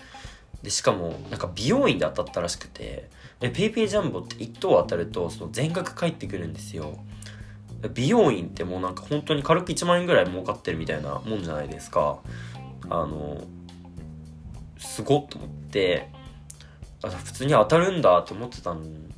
[0.64, 3.10] でしかもなんか美容院で当たったらしくて。
[3.40, 7.00] で PayPay ジャンボって1等当たるとその全額返ってくるんですよ。
[7.96, 12.20] 美容院ってもうなんか本当に軽く1万円ぐらい儲かってるみたいなもんじゃないですか。
[12.90, 13.42] あの
[14.78, 16.10] すごっと思って。
[17.04, 19.11] あ普通に当たるんだって思ってたん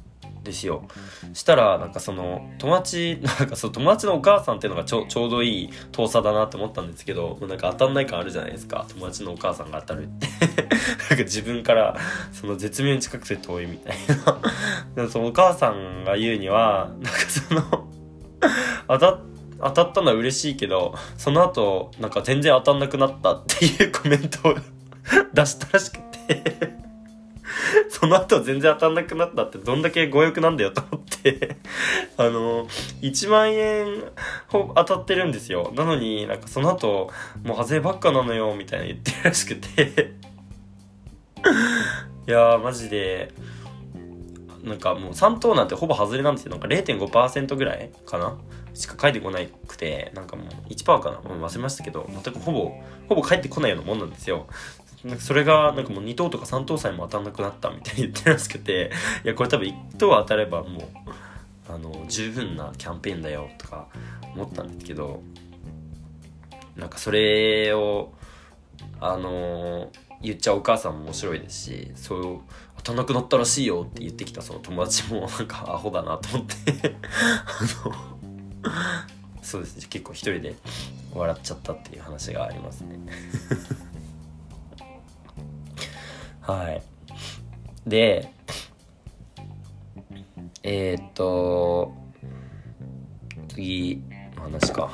[0.44, 0.88] ですよ。
[1.34, 8.86] したら、なんかその、友達、 なんかそう、友達のお母さんっていうのがちょうどいい遠さだなって思ったんですけど、なんか当たんない感あるじゃないですか。
[8.90, 10.28] 友達のお母さんが当たるって。
[11.10, 11.96] なんか自分から、
[12.32, 13.96] その絶妙に近くて遠いみたい
[14.96, 15.08] な。
[15.10, 17.88] そのお母さんが言うには、なんかその
[18.88, 19.20] 当た
[19.60, 24.56] 当たったのは嬉しいけど、その後、なんか全然当たんなくなったっていうコメントを
[25.34, 26.84] 出したらしくて
[27.90, 31.58] その後全然当たんなくなったってどんだけ強欲なんだよと思って。
[32.18, 32.68] あの、
[33.02, 34.04] 1万円
[34.48, 35.72] ほ当たってるんですよ。
[35.76, 37.12] なのになんかその後、
[37.44, 40.14] もう外ればっかなのよ、みたいな言ってるらしくて。
[42.28, 43.34] いやー、マジで、
[44.64, 46.52] なんかもう3等なんてほぼ外れなんですよ。
[46.52, 48.38] なんか0.5%ぐらいかな？
[48.74, 51.22] しか返ってこなくて、なんかもう1%かな？
[51.22, 52.72] もう忘れましたけど、全くほぼ、
[53.10, 54.48] ほぼ返ってこないようなもんなんですよ。
[55.04, 58.92] なんかそれがなんかもう2等とか3等さえも当たんなくなったみたいに言ってらしくて
[59.24, 60.84] いやこれ多分1等当たればもう
[61.68, 63.88] あの十分なキャンペーンだよとか
[64.34, 65.22] 思ったんですけど
[66.76, 68.14] なんかそれを
[69.00, 72.40] あの言っちゃうお母さんも面白いですしそう
[72.78, 76.96] 当たんなくなったらしいよって言ってきたその友達も なんかアホだなと思って。
[77.04, 78.14] あの
[79.42, 79.86] そうですね。
[79.90, 80.56] 結構一人で
[81.14, 82.98] 笑っちゃったっていう話がありますね。
[86.44, 86.82] はい。
[87.88, 88.30] で
[90.62, 91.94] えー、っと
[93.48, 94.02] 次
[94.36, 94.92] の話か。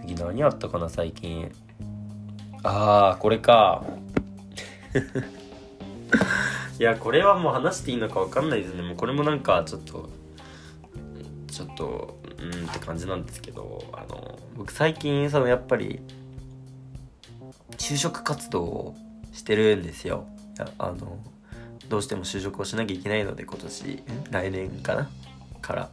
[0.02, 1.50] 次何あったかな最近。
[2.62, 3.84] ああこれか。
[6.78, 8.82] いやこれはもう話していいのか分かんないですね。
[8.82, 10.10] もうこれもなんかちょっと
[11.46, 16.00] ちょっとうんって感じなんですけどあの僕最近そのやっぱり
[17.78, 18.94] 就職活動を
[19.36, 20.26] してるんですよ。
[20.78, 21.18] あの
[21.88, 24.02] どうしても就職をしなきゃいけないので今年。
[24.30, 25.10] 来年かな？
[25.60, 25.90] から。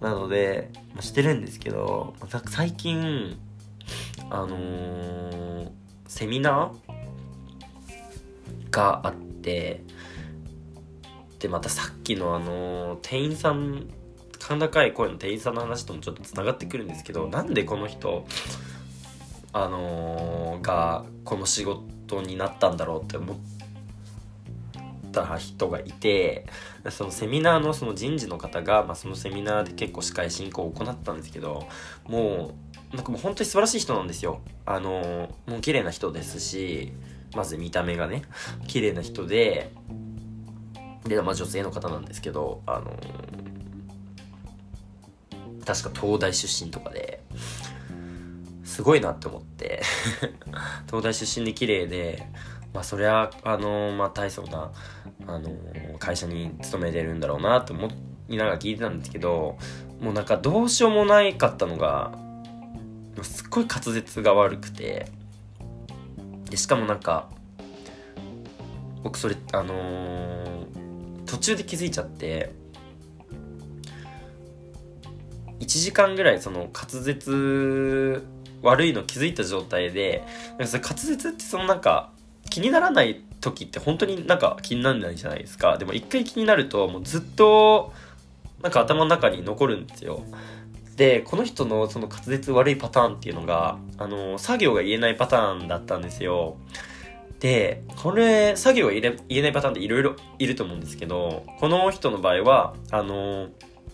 [0.00, 2.14] なので、まあ、してるんですけど
[2.46, 3.36] 最近
[4.30, 5.70] あのー、
[6.06, 9.82] セミナーがあって
[11.40, 13.88] でまたさっきのあのー、店員さん
[14.46, 18.24] 甲高い声の店員さんの話ともちょっとつながってくるんですけどなんでこの人
[19.52, 23.36] あのー、がこの仕事トになったんだろうって思っ
[25.12, 26.46] た人がいて
[26.90, 31.66] そのセミナーのその人事の方が、まあ、そのセミナーで結構司会進行を行ったんですけど
[32.06, 32.54] も
[32.92, 34.40] うなんかもう本当に素晴らしい人なんですよ。
[34.64, 36.92] あのもう綺麗な人ですし
[37.34, 38.22] まず見た目がね
[38.66, 39.72] 綺麗な人で
[41.04, 42.96] で、まあ、女性の方なんですけどあの
[45.64, 47.22] 確か東大出身とかで
[48.68, 49.82] すごいなって思って。
[50.86, 52.28] 東大出身で綺麗で
[52.74, 54.70] まあそりゃあのまあ大層な
[55.26, 55.50] あの
[55.98, 57.88] 会社に勤めてるんだろうなって思
[58.28, 59.56] いながら聞いてたんですけど
[60.00, 62.12] もうなんかどうしようもないかったのが
[63.22, 65.10] すっごい滑舌が悪くて
[66.50, 67.28] でしかもなんか
[69.02, 72.52] 僕それあのー、途中で気づいちゃって
[75.60, 78.22] 1時間ぐらいその滑舌
[78.62, 80.24] 悪いの気づいた状態で
[80.58, 82.10] なんか滑舌ってそのなんか
[82.50, 85.78] 気にならない時って本当になんか気にならないじゃないですか。
[85.78, 87.92] でも一回気になるともうずっと
[88.62, 90.22] なんか頭の中に残るんですよ。
[90.96, 96.56] でこの人のその滑舌悪いパターンっていうのがあの作業が言えないパターンだったんですよ。
[97.38, 103.48] でこれ作業が言えないパターンっていろいろいると思うんですけどこの人の場合はあの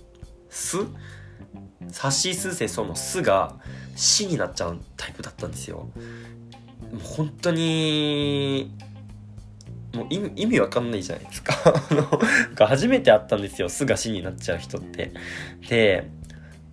[0.49, 0.79] 「す」
[1.89, 3.55] 「さしすせそ」の「す」が
[3.97, 5.77] 死になっちゃうタイプだったんですよ。
[5.79, 5.89] も
[6.95, 8.71] う本当に
[9.95, 11.55] もう意味意味わかんないじゃないですか。
[12.67, 13.69] 初めて会ったんですよ。
[13.69, 15.13] すが死になっちゃう人って。
[15.69, 16.09] で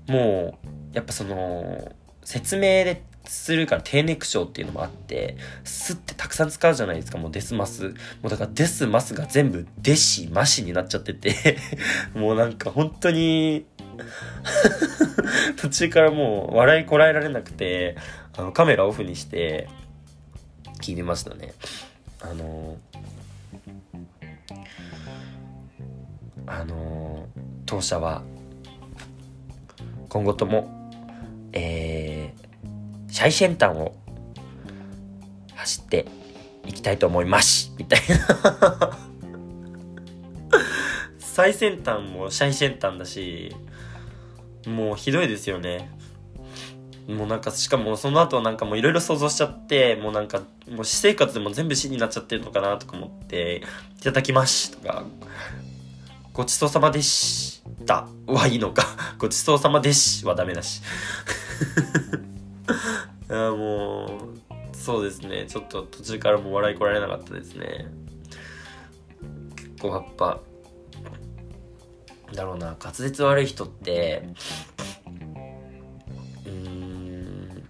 [0.08, 1.92] もうやっぱその
[2.24, 7.18] 説明でするから低ネ章っていうのもあってすってたくさん使うじゃないですか。
[7.18, 7.90] もうデスマス。
[7.90, 7.94] も
[8.26, 11.58] うだからデスマスが全部デシマシになっちゃってて。
[12.16, 13.66] もうなんか本当に
[15.58, 17.96] 途中からもう笑いこらえられなくて、
[18.38, 19.68] あのカメラオフにして
[20.82, 21.54] 聞いてましたね。
[22.22, 22.78] あの
[26.46, 27.28] あの
[27.66, 28.24] 当社は
[30.10, 30.92] 今後とも、
[31.54, 32.68] えー、
[33.08, 33.96] 最先端を
[35.56, 36.06] 走って
[36.66, 38.98] いきたいと思いますみたいな
[41.18, 43.56] 最先端も最先端だし
[44.68, 45.90] もうひどいですよね。
[47.08, 50.40] もうなんかしかもその後なんかもういろいろ想像しちゃってもうなんか
[50.70, 53.64] もう私生活でも全部死になっちゃってるのかなとか思って
[54.00, 55.04] 「いただきます」とか
[56.34, 58.86] 「ごちそうさまでした」はいいのか
[59.18, 60.82] 「ごちそうさまでし」はダメだし。
[63.30, 65.46] いやもうそうですね。
[65.48, 67.88] ちょっと途中からもう笑いこられなかったですね。
[69.56, 70.40] 結構やっぱ
[72.36, 72.76] だろうな。
[72.80, 74.24] 滑舌悪い人って
[76.46, 77.68] うん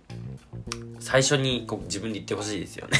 [1.00, 2.98] 最初にこう自分で言ってほしいですよね。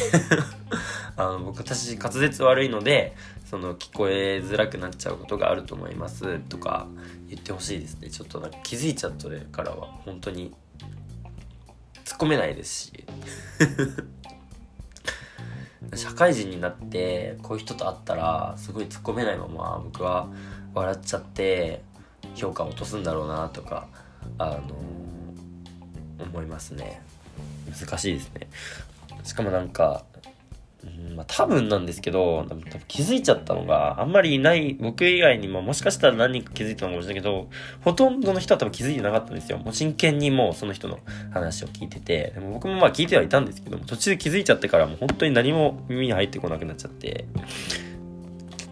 [1.18, 6.88] あの僕私滑舌悪いのでその聞こえづらくなっちゃうことがあると思いますとか
[7.28, 8.10] 言ってほしいですね。
[8.10, 10.54] ちょっとなんか気づいちゃったからは本当に
[12.06, 13.06] 突っ込めないですし。
[15.96, 20.30] 社会人になってこういう人と会ったらすごい突っ込めないまま僕は
[20.74, 21.82] 笑っちゃって
[22.36, 23.88] 評価を落とすんだろうなとか
[24.38, 24.62] あの
[26.24, 27.02] 思いますね
[27.70, 28.48] 難しいですね
[29.24, 30.06] しかもなんか
[30.84, 37.50] うんまあ、多分なんですけど、多分気づいちゃったのがあんまりいない、僕以外にももしかしたら何人か気づいたのかもしれないけど、
[37.82, 39.60] ほとんどの人は多分気づいてなかったんですよ。
[39.60, 40.98] もう真剣にもうその人の
[41.32, 47.26] 話を聞いてて、でも僕もまあ聞いてはいたんですけど、途中で気づいちゃってからもう本当に何も耳に入ってこなくなっちゃって、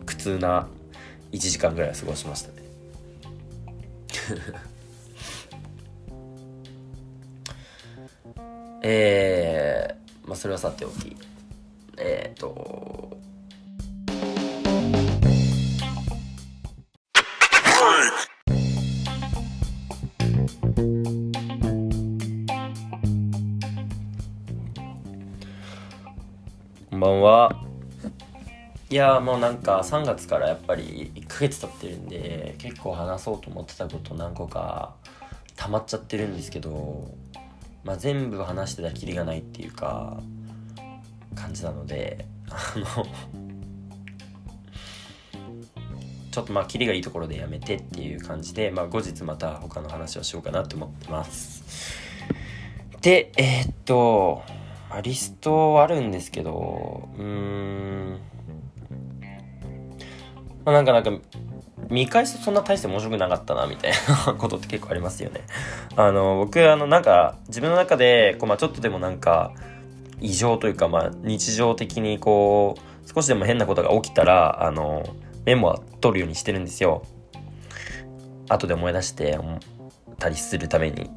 [0.07, 0.67] 苦痛な
[1.31, 2.55] 1時間ぐらい過ごしましたね。
[8.81, 11.15] えー、まあそれはさておき。
[11.97, 13.17] えっ、ー、と、
[26.89, 27.68] こんばんは。
[28.91, 34.95] いやもうなんか3月からやっぱり1ヶ月経ってるんで結構話そうと思ってたこと何個か
[35.55, 37.11] 溜まっちゃってるんですけど、
[37.83, 40.19] まあ、全部話してたきりがないっていうか
[41.35, 43.05] 感じなのであの
[46.31, 51.99] ちょっとまあキリがいいところでやめてっていう感じで、まあ、後日また他の話をしようかなと思ってます。
[53.01, 54.41] でえー、っと、
[54.89, 58.28] まあ、リストあるんですけどうーん。
[60.69, 61.11] まあ、なんかなんか
[61.89, 63.91] 見返すとそんな大して面白くなかったなみたい
[64.27, 65.41] なことって結構ありますよね。
[65.97, 69.51] あの僕あのなんか自分の中でこう、まあ、ちょっとでもなんか
[70.21, 75.03] 異常というか、まあ、日常的にこう少しでも変なことが起きたらあの
[75.45, 77.01] メモは取るようにしてるんですよ。
[78.47, 79.39] 後で思い出して
[80.19, 81.09] たりするために。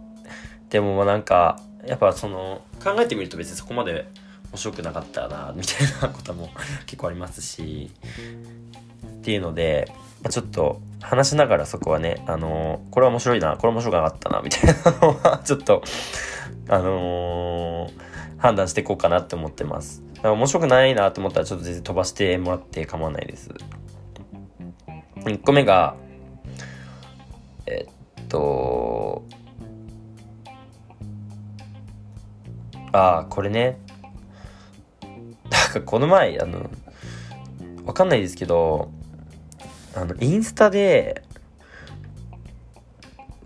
[0.71, 4.07] でもなんかやっぱその考えてみると別にそこまで
[4.51, 6.49] 面白くなかったなみたいなことも
[6.87, 7.91] 結構ありますし。
[9.23, 9.87] っていうので、
[10.23, 15.83] まあ、ちょっと話しながらそこはねあのこれは面白いなこれ面白くなかったなみたいなのは ちょっと
[16.69, 18.13] あのー
[18.43, 20.03] 判断していこうかなって思ってます。
[20.15, 23.51] だから面白くないなと思ったらちょっと全然飛ばしてもらって構わないです。
[25.19, 25.95] 1個目が、
[27.67, 27.87] え
[28.21, 29.23] っと、
[32.91, 33.79] ああ、これね。
[35.49, 36.69] なんかこの前、あの、
[37.85, 38.91] わかんないですけど、
[39.95, 41.23] あの、インスタで、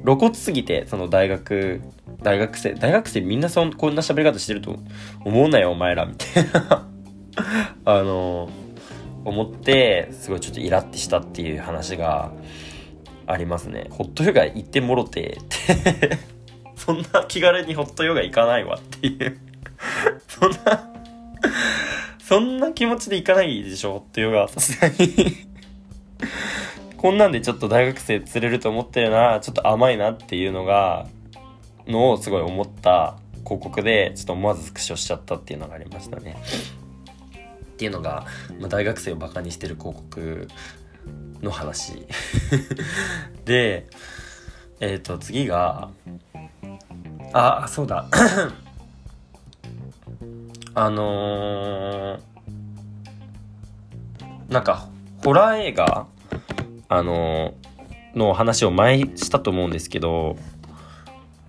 [0.04, 1.80] 露骨すぎてその大学
[2.22, 4.76] 大学生大学生みんなそんこんな喋り方してると
[5.24, 6.86] 思うなよお前らみたいな。
[7.84, 8.50] あの
[9.24, 12.32] 思ってすごいちょっとイラってしたっていう話が
[13.26, 13.86] ありますね。
[13.90, 16.18] ホットヨガ行ってもろてって。
[16.76, 19.38] そんな気軽にホットヨガ行かないわっていう。
[20.26, 20.90] そんな
[22.30, 25.48] そんな気持ちで行かないでしょホットヨガさすがに。
[26.96, 31.08] こんなんでちょっと大学生釣れると思ってるなちょっと甘いなっていうのが
[31.88, 36.36] のをすごい思った広告でちょっと思わずスクショしちゃったっていうのがありましたね。
[37.72, 38.26] っていうのが、
[38.60, 40.46] まあ、大学生をバカにしてる広告
[41.42, 42.06] の話。
[43.44, 43.88] で
[44.78, 45.90] えっ、ー、と次が
[47.32, 48.08] あそうだ。
[50.74, 54.88] あのー、なんか
[55.24, 56.06] ホラー映画
[56.88, 60.36] あのー、の話を前したと思うんですけど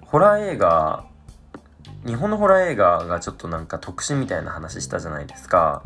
[0.01, 1.05] ホラー映画
[2.05, 5.83] 日本のホラー映画がちょっとなんか特殊みたいな話したじゃないですか。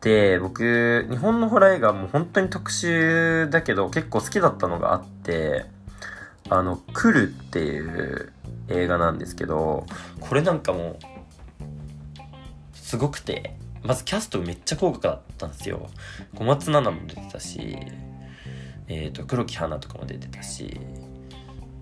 [0.00, 5.66] で、僕、日本のホラー映画も本当に特殊だけど結構好きだったのがあって、
[6.48, 8.32] あの、来るっていう
[8.68, 9.86] 映画なんですけど、
[10.20, 10.96] これなんかもう、
[12.88, 15.90] すごくて、まずキャストめっちゃ高価だったんですよ。
[16.34, 17.76] 小松菜奈も出てたし、
[18.86, 20.80] えっ、ー、と、黒木華とかも出てたし、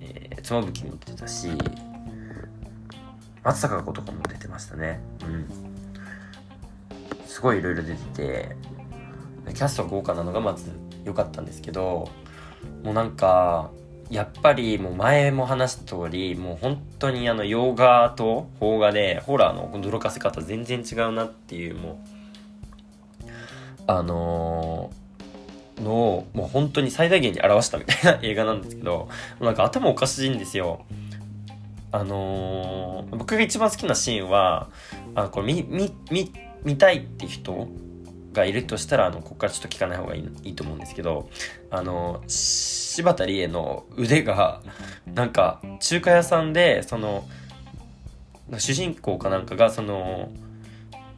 [0.00, 1.50] えー、妻夫木も出てたし、
[3.44, 4.98] 松坂子とかも出てましたね。
[5.22, 5.46] うん。
[7.24, 8.56] すごいいろいろ出てて
[9.54, 10.72] キャスト豪華なのがまず
[11.04, 12.08] 良かったんですけど
[12.82, 13.70] もうなんか
[14.10, 22.00] やっぱりもう前も話した通りもう本当にあの洋画と邦画でホラーの驚かせ方全然違うなっていうも
[23.24, 23.30] う
[23.88, 29.08] あのー、のをもう本当に最大限に表したみたいな映画なんですけど
[29.40, 30.84] なんか頭おかしいんですよ。
[31.92, 34.68] あのー、僕が一番好きなシーンは
[35.14, 36.32] あこれみみみ
[36.64, 37.68] 見たいって人
[38.36, 41.28] がいるとしたらあのここからちょっと聞かない方がいいいいと思うんですけど
[41.70, 44.62] あの柴田理恵の腕が
[45.06, 47.24] なんか中華屋さんでその
[48.58, 50.30] 主人公かなんかがその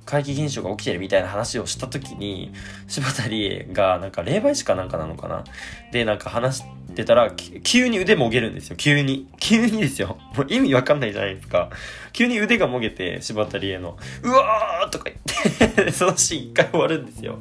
[0.09, 2.51] 怪奇現象が起きてるみたいな話をした時に
[2.87, 5.45] 柴田理恵がなんか霊媒師かなんかなのかな？
[5.93, 8.77] でなんか話してたら急に腕もげるんですよ。
[8.77, 9.29] 急に。
[9.39, 10.17] 急にですよ。
[10.35, 11.69] もう意味わかんないじゃないですか。
[12.15, 15.11] 急に腕がもげて柴田理恵の「うわー!」とか
[15.59, 17.39] 言って そのシーン一回終わるんですよ。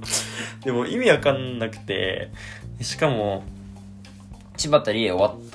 [0.65, 2.31] でも意味わかんなくて
[2.81, 3.45] しかも
[4.57, 5.49] 柴田理恵終わっ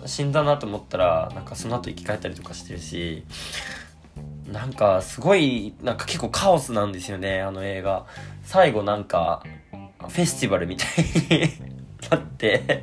[0.00, 3.22] た死んだなと思ったらなんかその後生き返ったりとかしてるし
[4.52, 8.06] なんかすごいなんか結構カオスなんですよねあの映画。
[8.42, 9.44] 最後なんか
[10.00, 11.04] フェスティバルみたい
[11.38, 11.52] に
[12.10, 12.82] なって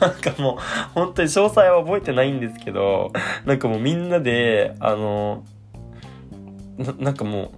[0.00, 0.58] なんかもう
[0.94, 3.12] 本当に詳細は覚えてないんですけど
[3.44, 5.44] なんかもうみんなであの
[6.78, 7.52] ななんかも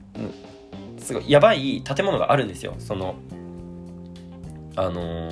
[0.98, 2.74] うすごいやばい建物があるんですよ。
[2.78, 3.16] その
[4.76, 5.30] あの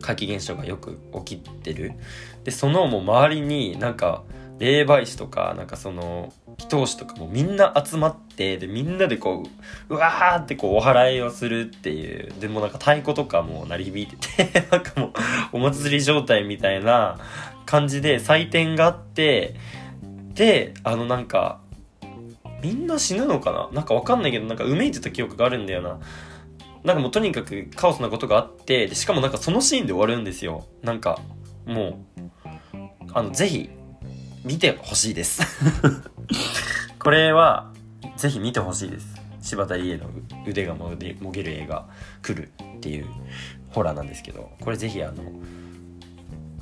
[0.00, 1.92] 怪奇現象がよく起きてる。
[2.42, 4.24] でそのもう周りになんか
[4.62, 9.42] 霊媒師とかなんかその祈祷師とかもみんな集まってでみんなでこ
[9.88, 15.12] ううわーってこうお祓いをするっていうでもなんか太鼓とかも鳴り響いてて なんかもう
[15.54, 17.18] お祭り状態みたいな
[17.66, 19.56] 感じで祭典があって
[20.34, 21.58] であのなんか
[22.62, 23.68] みんな死ぬのかな？
[23.72, 25.98] なんかわかんないけどなんかうめいてた記憶があるんだよな。
[26.84, 30.66] なんかもうとにかくカオスなことがあってでしかもなんかそのシーンで終わるんですよ。
[30.82, 31.18] なんか
[31.66, 32.78] もう
[33.12, 33.68] あのぜひ
[34.44, 35.42] 見てほしいです。
[36.98, 37.72] これは
[38.16, 39.22] ぜひ見てほしいです。
[39.40, 40.06] 柴田理恵の
[40.46, 41.88] 腕がもげる映画
[42.22, 43.06] 「来る」っていう
[43.70, 45.24] ホラーなんですけどこれぜひあの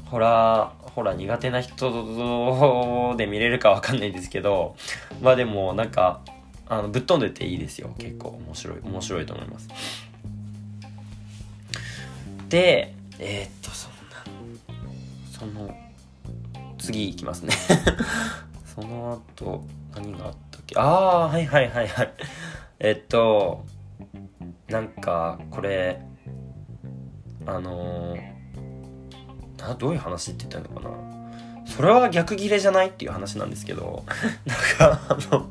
[0.06, 4.76] ホラーホラー苦手な人で見れるかわかんないですけど
[5.20, 6.22] まあでもなんか
[6.68, 7.94] あのぶっ飛んでていいですよ。
[7.98, 9.68] 結構面白い面白いと思います。
[12.48, 14.24] でえー、っとそんな
[15.30, 15.89] その
[16.80, 17.54] 次いきますね。
[18.74, 19.64] その後
[19.94, 20.74] 何があったっけ？
[20.78, 22.12] ああはいはいはいはい。
[22.78, 23.64] えっと
[24.68, 26.00] なんかこれ
[27.46, 30.94] あのー、どういう話って言ったのかな？
[31.66, 34.04] それは逆ギレじゃないっていう話なんですけど
[34.44, 34.58] なん
[34.98, 35.48] かあの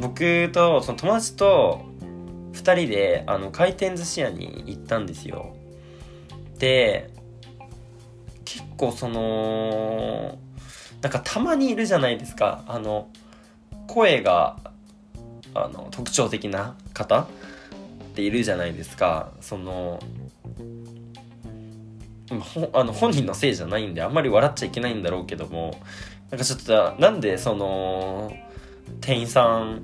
[0.00, 1.82] 僕とその友達と
[2.52, 5.54] 2人であの回転寿司屋に行ったんですよ。
[6.58, 7.10] で
[8.52, 10.38] 結構その
[11.00, 12.64] なんかたまにいるじゃないですか。
[12.66, 13.08] あの
[13.86, 14.58] 声が
[15.54, 17.26] あの特徴的な方っ
[18.14, 19.32] ているじゃないですか。
[19.40, 20.00] その
[22.74, 25.80] あの本人のせいじゃないんであんまり笑っちゃいけないんだろうけども。
[26.30, 28.32] なんかちょっとなんでその
[29.02, 29.82] 店員さん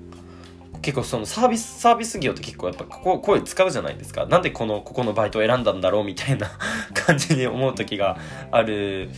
[0.83, 6.51] 結構そのサービスサービス業って結構やっぱここ声使うじゃないですかなんでこのここのバイトを選んだんだろうみたいな
[6.95, 8.19] 感じに思う時が
[8.51, 9.11] ある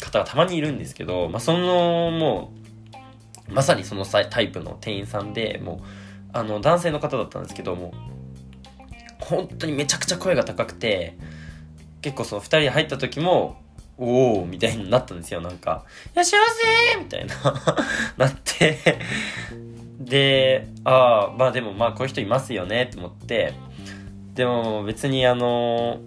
[0.00, 2.52] 方がたまにいるんですけど、まあ、そのも
[3.48, 5.86] うまさにそのタイプの店員さんでもう
[6.32, 7.92] あの男性の方だったんですけども
[9.20, 11.16] 本当にめちゃくちゃ声が高くて
[12.02, 13.60] 結構その2人で入った時も
[13.96, 16.46] おおみたいになったんですよなんか「いらっしゃいま
[16.94, 17.34] せ!」みたいな
[18.16, 18.78] なって
[20.08, 23.52] でああまあでもまあこういう人いますよねって思って
[24.34, 26.00] でも別にあの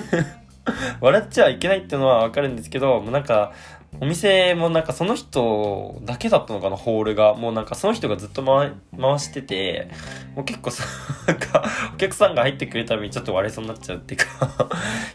[1.00, 3.52] 笑っちゃいけないっていうのはわかるんですけどもうなんか
[4.00, 7.34] お店もなんかその人だけだったのかな、ホールが。
[7.34, 9.90] もうなんかその人がずっと回回してて、
[10.36, 10.84] もう結構さ、
[11.26, 14.26] なんか、お客さんが入ってくれたびにちょっと割れそうになっちゃうっていうか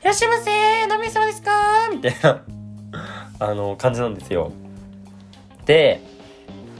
[0.02, 1.52] いらっしゃいませー飲みそうですか
[1.92, 2.44] みたいな、
[3.40, 4.52] あの、感じなんですよ。
[5.66, 6.02] で、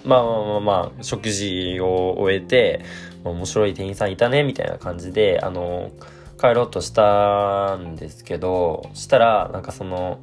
[0.06, 2.84] まあまあまあまあ、食事を終えて、
[3.24, 5.92] 面白い店員さんいたね、みたいな感じで、あの、
[6.40, 10.20] 帰ろうとしたんですけど、したら、なんかその、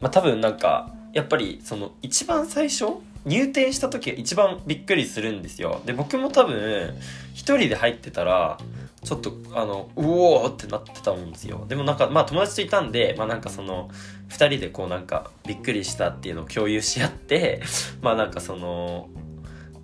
[0.00, 2.84] まあ、多分なんかやっぱりその一番最初
[3.24, 5.80] 入店した時が一番びっくりするんですよ。
[5.84, 6.94] で僕も多分
[7.34, 8.58] 一人で入ってたら
[9.06, 11.64] ちょっとあのうおーってなってたんですよ。
[11.68, 13.88] でもなんかまあ友達といたんでまあなんかその
[14.30, 17.62] 2人でこうなんかびっくりしたっていうのを共有し合って
[18.02, 19.08] まあなんかその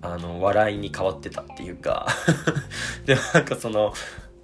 [0.01, 2.05] あの笑いに変わってたっていうか。
[3.07, 3.93] でもなんかその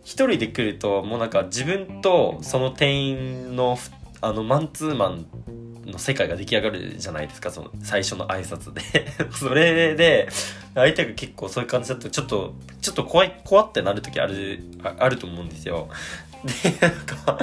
[0.05, 3.77] 一人で来るともうなんか自分とその店員の
[4.21, 5.25] あのマンツーマン
[5.91, 8.81] の世界が出来上がるじゃないですかその最初の挨拶で。
[9.31, 10.27] それで
[10.75, 15.89] 相手が結構そういう感じだとちょっとちょっと怖い怖ってなる時あるあると思うんですよ。
[16.63, 17.37] でなんか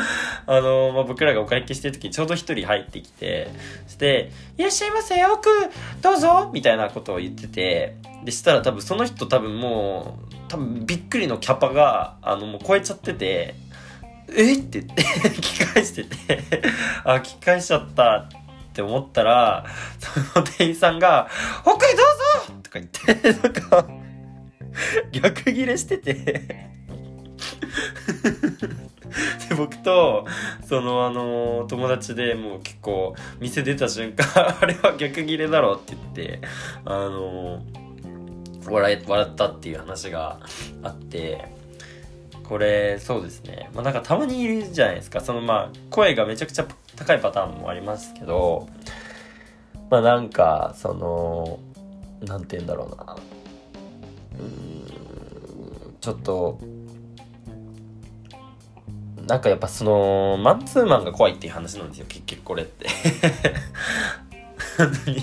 [0.47, 3.49] あの、まあ、僕らがお会計してる時にちょうど一人入ってきて
[3.87, 5.51] して「いらっしゃいませ奥
[6.01, 13.55] どうぞ」みたいなことを言っててでしたら多分その人多分もう多分びっくりのキャパがあのもう超えちゃってて
[14.29, 14.63] えっ？
[14.63, 16.43] て言って 聞き返してて
[17.05, 18.29] あ、聞き返しちゃったっ
[18.77, 19.65] って思ったら、
[19.99, 21.29] その店員さんが、
[21.65, 22.03] 奥へど
[22.47, 22.61] うぞ!
[22.63, 23.89] とか言って、なんか、
[25.11, 26.13] 逆ギレしてて。
[26.13, 26.69] で、
[29.57, 30.27] 僕と、
[30.69, 34.27] そのあの、友達でもう結構、店出た瞬間、
[34.61, 36.47] あれは逆ギレだろって言って、
[36.85, 37.63] あの、
[38.69, 40.39] 笑笑ったっていう話が
[40.83, 41.47] あって、
[42.45, 43.71] これそうですね。
[43.75, 45.21] まあなんかたまにいるじゃないですか。
[45.21, 46.67] そのまあ声がめちゃくちゃ
[46.97, 48.69] 高いパターンもありますけど
[49.91, 51.59] まあなんかその
[52.25, 53.17] 何て言うんだろうな。
[54.39, 56.59] うんちょっと
[59.27, 62.87] なんかやっぱそのマンツーマンが怖いっていう話なんですよ結局これって。
[64.77, 65.23] 本当に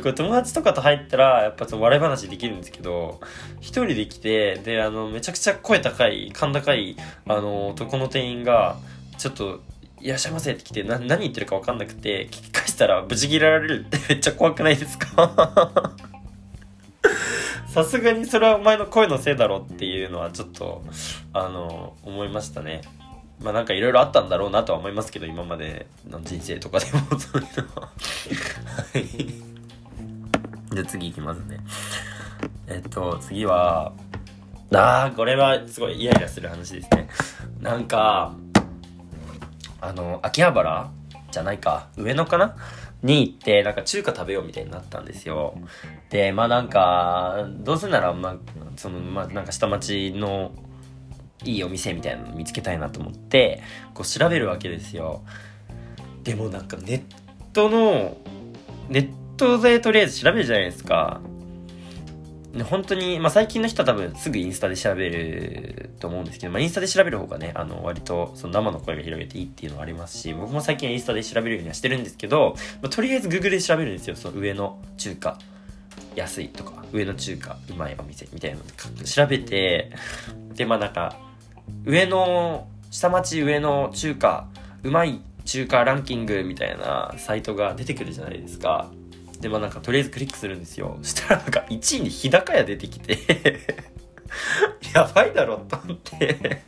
[0.00, 3.20] これ友達とかと入ったらやっぱその笑い話できるんですけど
[3.60, 6.96] 一人で来てであのめちゃくちゃ声高い甲高い
[7.26, 8.78] あの男の店員が
[9.18, 9.60] ちょっと
[10.02, 13.86] いらっしゃいませって来てな何言ってるか分かんなくて聞き返したらブチギレられる。
[13.86, 15.92] っ てめっちゃ怖くないですか？
[17.68, 20.84] さすがにそれはお前の声のせいだろっていうのはちょっと
[21.32, 22.82] あの思いましたね。
[23.40, 27.18] まあなんかいろいろあったんだろうなとは思いますけど今までの人生とかでも。
[27.18, 29.06] そういうのははい。
[30.74, 31.58] じゃあ次いきますね。
[32.68, 33.92] えっと次は
[34.74, 37.08] あーこれはすごいイライラする話ですね。
[37.60, 38.34] なんか
[39.82, 40.90] あの秋葉原？
[41.30, 41.88] じゃないか。
[41.96, 42.56] 上野かな？
[43.02, 45.58] に行ってなんか中華食べようみたいになったんですよ。
[46.08, 48.36] でまあなんかどうせならまあ
[48.76, 50.52] そのまあなんか下町の
[51.44, 53.60] いいお店みたいなの見つけたいなと思って
[53.92, 55.22] こう調べるわけですよ。
[56.22, 57.02] でもなんかネッ
[57.52, 58.16] トの
[58.88, 61.20] ネットでとりあえず調べるじゃないですか。
[62.64, 75.38] 本当に、まあ、最近の人は多分すぐインスタで調べると思うんですけど、まあ、インスタで調べる方がね、あの、割とその生の声が広げていいっていうのはありますし、僕も最近インスタで調べるようにはしてるんですけど、まあ、とりあえず Google で調べるんですよ、その上の中華。
[76.14, 78.64] 安いとか、上の中華、うまいお店みたいなの
[79.04, 79.90] 調べて、
[80.54, 81.16] で、まあなんか、
[81.86, 84.46] 上の、下町上の中華、
[84.82, 88.90] うまい中華ランキングみたいなサイトが出てくるじゃないですか。
[89.42, 90.98] で、まあなんかとりあえずクリックするんですよ。
[91.02, 93.18] そしたらなんか1位に日高屋出てきて
[94.94, 96.62] やばいだろと思って。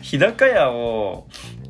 [0.00, 1.26] 日高屋を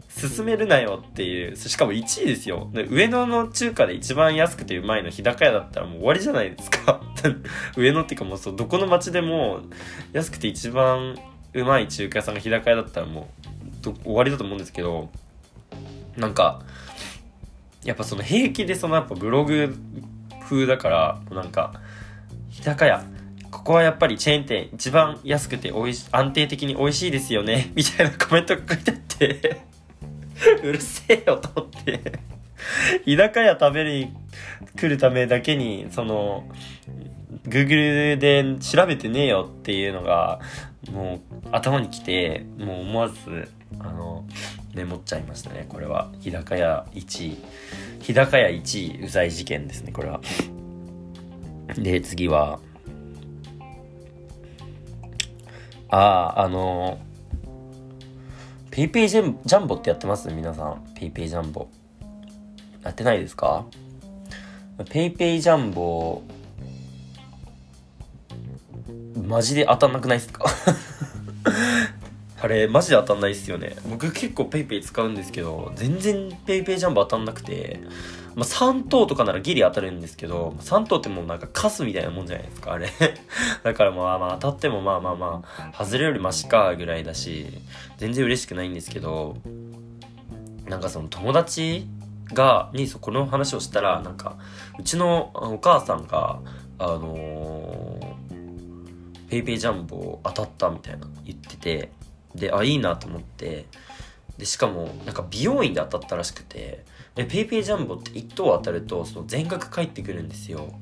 [0.09, 1.57] 進めるなよっていう。
[1.57, 2.71] しかも1位ですよ。
[2.89, 7.01] 上野の中華で一番安くてうまいの日高屋だったらもう終わりじゃないですか。
[7.77, 9.63] 上野っていうかもうそうどこの町でも
[10.13, 11.19] 安くて一番
[11.53, 13.29] うまい中華屋さんが日高屋だったらも
[13.85, 15.11] う終わりだと思うんですけど
[16.17, 16.63] なんか
[17.85, 19.77] やっぱその平気でそのやっぱブログ
[20.43, 21.81] 風だからなんか
[22.49, 23.05] 日高屋
[23.51, 29.61] ここはやっぱりチェーン店一番安くて美味し安定的に美味しいですよね みたいなコメントが書いてあって
[30.65, 32.35] うるせえよと思って。
[33.05, 34.13] 日高屋食べに
[34.77, 36.49] 来るためだけにその
[37.47, 40.41] Google で調べてねえよっていうのが
[40.91, 44.25] もう頭にきてもう思わずあの
[44.75, 45.67] メモっちゃいましたね。
[45.69, 46.11] これは。
[46.21, 47.39] 日高屋1位。
[48.01, 50.21] 日高屋1位うざい事件ですねこれは。
[51.79, 52.59] で次は。
[55.89, 56.99] あああの
[58.71, 60.29] ペイペイジャンボってやってます？
[60.31, 60.85] 皆さん。
[60.95, 61.69] ペイペイジャンボ。
[62.83, 63.65] やってないですか？
[64.91, 66.23] ペイペイジャンボ
[69.23, 70.45] マジで当たんなくないですか？
[72.45, 73.75] あれマジで当たんないっすよね。
[73.89, 77.81] 僕結構 PayPay 使うんですけど全然 PayPay ジャンボ当たんなくて、
[78.35, 82.91] まあ、3等とかならギリ当たるんですけど3等ってもうなんかカスみたいなもんじゃないですかあれ。
[83.65, 87.47] だからまあまあ当たってもまあまあまあ外れよりマシかぐらいだし
[87.97, 89.39] 全然嬉しくないんですけど
[90.67, 91.87] なんかその友達
[92.35, 94.37] がにこの話をしたらなんか
[94.79, 96.41] うちのお母さんが
[96.79, 102.04] あのー、ペイペイジャンボ当たったみたいな言ってて
[102.35, 103.67] であいいなと思って。
[104.39, 106.85] でしかもなんか美容院で当たったらしくて。
[107.15, 110.75] でペイペイジャンボって1等当たるとその全額返ってくるんですよ。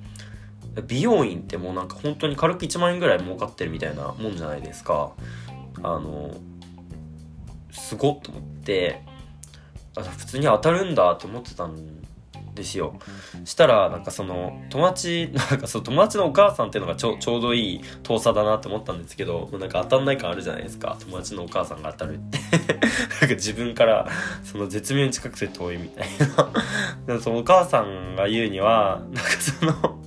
[0.87, 5.13] 美容院ってもうなんか本当に軽く1万円ぐらい儲かってるみたいなもんじゃないですか。
[5.83, 6.35] あの
[7.71, 9.03] すごっと思って。
[9.95, 11.77] あ普通に当たるんだって思ってたん
[12.55, 12.99] ですよ。
[13.45, 20.97] したらなんかその友達なんかそう友達のお母さんっていうのがちょちょうどいい遠さだなって思ったんですけどなんか当たんない感あるじゃないですか。
[21.01, 22.39] 友達のお母さんが当たるって。
[23.21, 24.09] なんか自分から
[24.45, 26.09] その絶妙に近くて遠いみたい
[27.07, 27.21] な。
[27.21, 29.99] そのお母さんが言うにはなんかその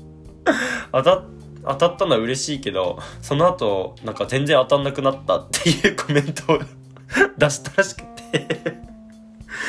[0.91, 1.23] 当た
[1.67, 6.59] 当たったのは嬉しいけどその後なんか全然当たんなくなったっていうコメントを
[7.37, 8.84] 出したらしくて。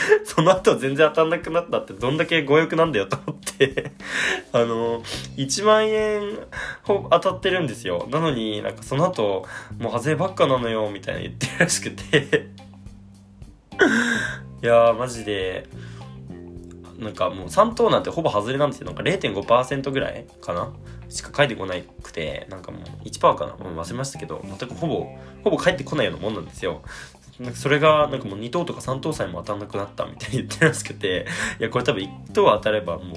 [0.24, 3.92] その後全然当たんなくなったってどんだけ強欲なんだよと思って
[4.52, 5.02] あの、
[5.36, 6.38] 1万円
[6.82, 8.06] ほ当たってるんですよ。
[8.10, 9.46] なのになんかその後、
[9.78, 12.48] もう外ればっかなのよ、みたいな言ってるらしくて
[14.62, 15.66] いやー、マジで、
[16.98, 18.86] なんかもう3等なんてほぼ外れなんですよ。
[18.86, 20.72] なんか0.5%ぐらいかな
[21.08, 25.06] しか返ってこなくて、なんかもう1%かなもう忘れましたけど、全くほぼ、
[25.44, 26.82] ほぼ返ってこないようなもんなんですよ。
[27.40, 31.26] なんかそれがなんかもう2等とか3等さえも当たんなくなったみたいに言ってらしくて
[31.60, 33.16] いやこれ多分1等当たればもう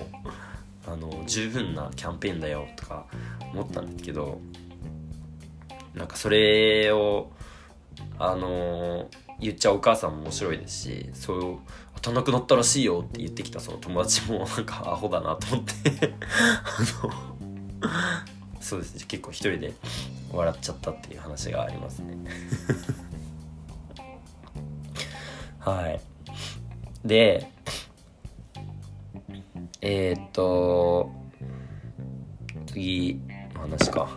[0.85, 3.05] あの十分なキャンペーンだよとか
[3.53, 4.41] 思ったんですけど
[5.93, 7.31] なんかそれを
[8.17, 9.09] あの
[9.39, 11.57] 言っちゃうお母さんも面白いですしそう
[11.95, 16.13] 当たんなくなったらしいよって言ってきたその友達もなんかアホだなと思って
[17.01, 17.28] あの
[18.59, 19.05] そうですね。
[19.07, 19.73] 結構一人で
[20.31, 22.17] 笑っちゃったっていう話がありますね。
[25.59, 26.01] はい。
[27.05, 27.51] で
[29.81, 31.09] えー、っと
[32.67, 33.19] 次
[33.53, 34.09] の話か。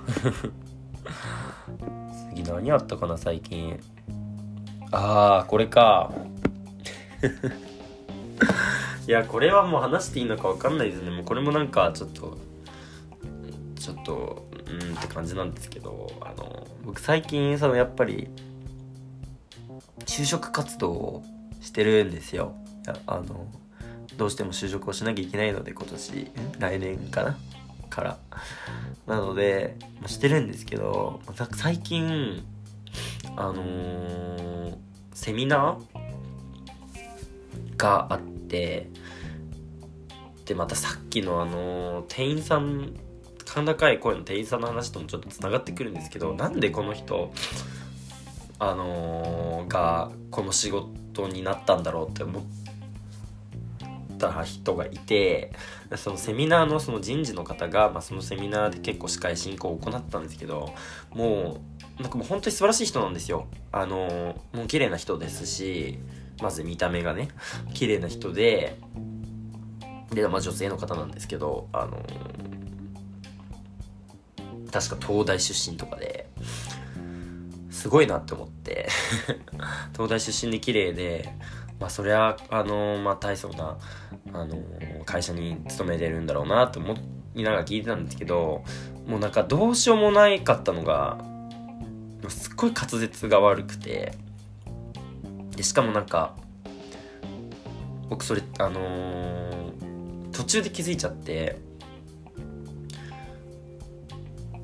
[2.31, 3.79] 次何あったかな最近。
[4.91, 6.13] ああこれか。
[9.07, 11.11] いやこれはもう話していいのか分かんないですね。
[11.11, 12.39] もうこれもなんかちょっと
[13.83, 18.29] ちょっとうんって感じなんですけどあの僕最近そのやっぱり
[20.07, 21.25] 就職活動を
[21.61, 22.55] してるんですよ。
[23.07, 23.47] あの
[24.17, 27.37] どうしても就職をしなきゃいけないので今年来年かな？
[27.91, 28.19] から。
[29.07, 29.77] なので、
[30.07, 31.21] してるんですけど
[31.57, 32.45] 最近
[33.37, 34.77] あのー、
[35.13, 38.89] セミナーがあって
[40.45, 42.95] でまたさっきのあのー、店員さん
[43.61, 47.33] 高い声の店員さんの話ともちょっとつながってくるんですけどなんでこの人
[48.59, 52.43] あのー、がこの仕事になったんだろうって思っ
[54.19, 55.53] た人がいて
[55.97, 60.73] そのセミナーのその人事の方が、まあ、そのセミナーで結構司会進行を行ったんですけど
[61.11, 61.61] も
[61.99, 65.99] うなんかもう本当に素晴らしい人なんですよあのー、もう綺麗な人ですし
[66.41, 67.29] まず見た目がね
[67.75, 68.79] 綺麗な人で
[70.11, 72.62] で、まあ、女性の方なんですけどあのー、
[74.73, 76.29] 確か東大出身とかで
[77.71, 78.89] すごいなって思って。
[79.93, 81.35] 東大出身で綺麗で
[81.79, 83.77] まあそりゃあのまあ大層な
[84.33, 84.57] あの
[85.05, 86.97] 会社に勤めてるんだろうなと思
[87.35, 88.65] いながら聞いてたんですけど
[89.07, 91.19] もうなんかどうしようもないかったのが
[92.29, 94.13] すっごい滑舌が悪くて。
[95.57, 96.35] でしかもなんか
[98.09, 101.59] 僕それあのー、途中で気づいちゃって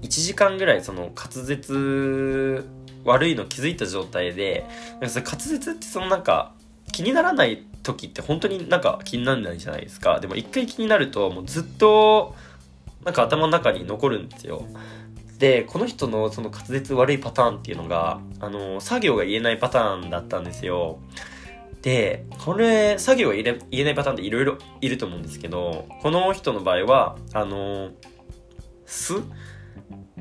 [0.02, 2.68] 1時間ぐらいその滑舌
[3.04, 4.64] 悪いの気づいた状態で
[5.00, 6.52] 滑舌ってそのなんか
[6.92, 10.20] 気にならない時って本当になんか気にならないじゃないですか。
[10.20, 12.34] でも一回気になるともうずっと
[13.04, 14.62] なんか頭の中に残るんですよ。
[15.38, 20.98] でこの人のその滑舌悪いパターンっていうのがあの作業が言えないパターンだったんですよ。
[21.82, 27.90] でこれ作業が言えないパターンっていろいろいると思うんですけどこの人の場合はあの
[28.84, 29.14] 「す」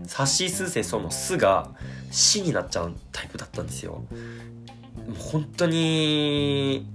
[0.05, 1.72] さしすせその「す」が
[2.11, 3.93] 「し」になっちゃうタイプだったんですよ。
[3.93, 6.88] もう本当に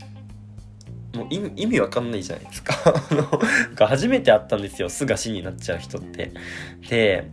[1.15, 2.75] もう意味意味わかんないじゃないですか。
[3.87, 6.33] 初めて会ったんですよ「す」が「し」になっちゃう人って。
[6.89, 7.29] で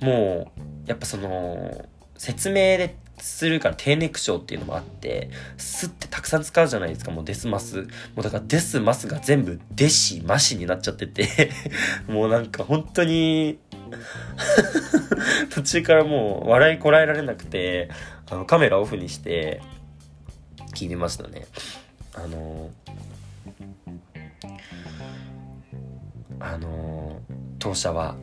[0.00, 7.10] もうやっぱその説明でするから低ネクションっていうのもあって「す」ってたくさん使うじゃないですか。
[7.10, 7.82] もう「デスマス」
[8.16, 11.50] もうだから「デスマス」が全部「デシマシ」になっちゃってて。
[12.08, 13.58] もうなんか本当に
[15.50, 17.88] 途中からもう笑いこらえられなくて、
[18.30, 19.60] あのカメラオフにして
[20.74, 21.46] 聞いてましたね。
[22.14, 22.70] あの
[26.40, 27.20] あの
[27.58, 28.16] 当社は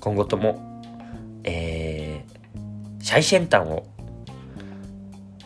[0.00, 0.82] 今後とも、
[1.44, 3.86] えー、最先端を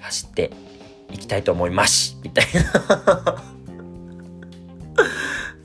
[0.01, 0.51] 走って
[1.11, 3.43] いきたいと思いますみたいな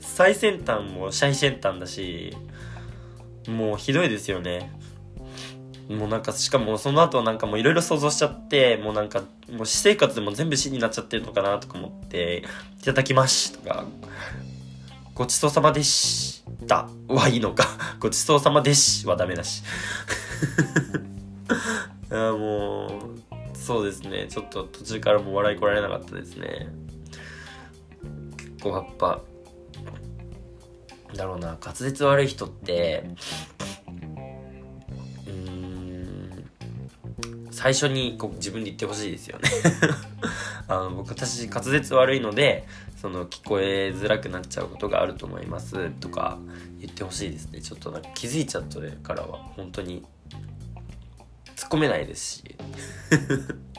[0.00, 2.36] 最先端も最先端だし
[3.50, 4.72] もうひどいですよね。
[5.88, 12.44] もうなんか、しかもその後なんかもういろいろ想像しちゃって、もうなんか、もう私生活でも全部死になっちゃってるのかなとか思って、
[12.80, 13.84] いただきますとか、
[15.14, 17.66] ごちそうさまでしたはいいのか。
[17.98, 19.64] ごちそうさまでしはダメだし。
[22.10, 22.90] いやもう、
[23.56, 24.28] そうですね。
[24.30, 26.68] ちょっと途中からもう笑いこられなかったですね。
[28.36, 29.20] 結構やっぱ、
[31.14, 33.04] だろうな滑舌悪い人って
[35.26, 36.44] うん
[37.50, 39.48] 最初にこう自分で言ってほしいですよね。
[40.68, 46.38] あの僕私滑舌悪いのでその聞こえづらくなっちゃうことがあると思いますとか
[46.78, 47.60] 言ってほしいですね。
[47.60, 50.04] ちょっとなんか気づいちゃったからは本当に
[51.56, 52.56] 突っ込めないですし。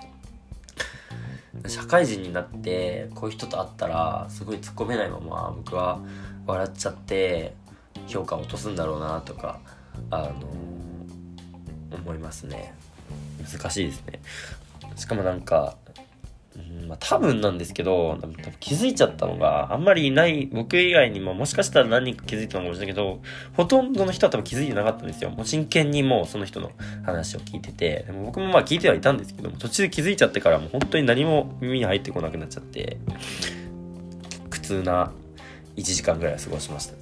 [1.68, 6.00] 社会人になってこういう人と会ったらすごい突っ込めないまま僕は
[6.46, 7.54] 笑っちゃって
[8.08, 9.60] 評価を落とすんだろうなとか
[10.10, 10.34] あの
[11.96, 12.74] 思いますね。
[13.42, 14.22] 難しいですね。
[14.96, 15.78] しかもなんか、
[16.56, 23.22] うんまあ、多分なんですけど多分気づいちゃったのがあんまりいない僕以外にももしかしたら何人か気づいたのかもしれないけど
[23.56, 25.30] ほとんどの人は多分気づいてなかったんですよ。
[25.30, 26.72] もう真剣にもうその人の
[27.06, 32.98] 話を聞いててでも僕もまあ聞いてはいたんですけども途中で気づいちゃってからもう本当に何も耳に入ってこなくなっちゃって
[34.50, 35.12] 苦痛な
[35.76, 37.00] 1時間ぐらい過ごしましたね。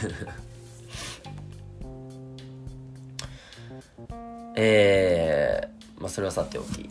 [4.56, 6.90] えー、まあそれはさておき。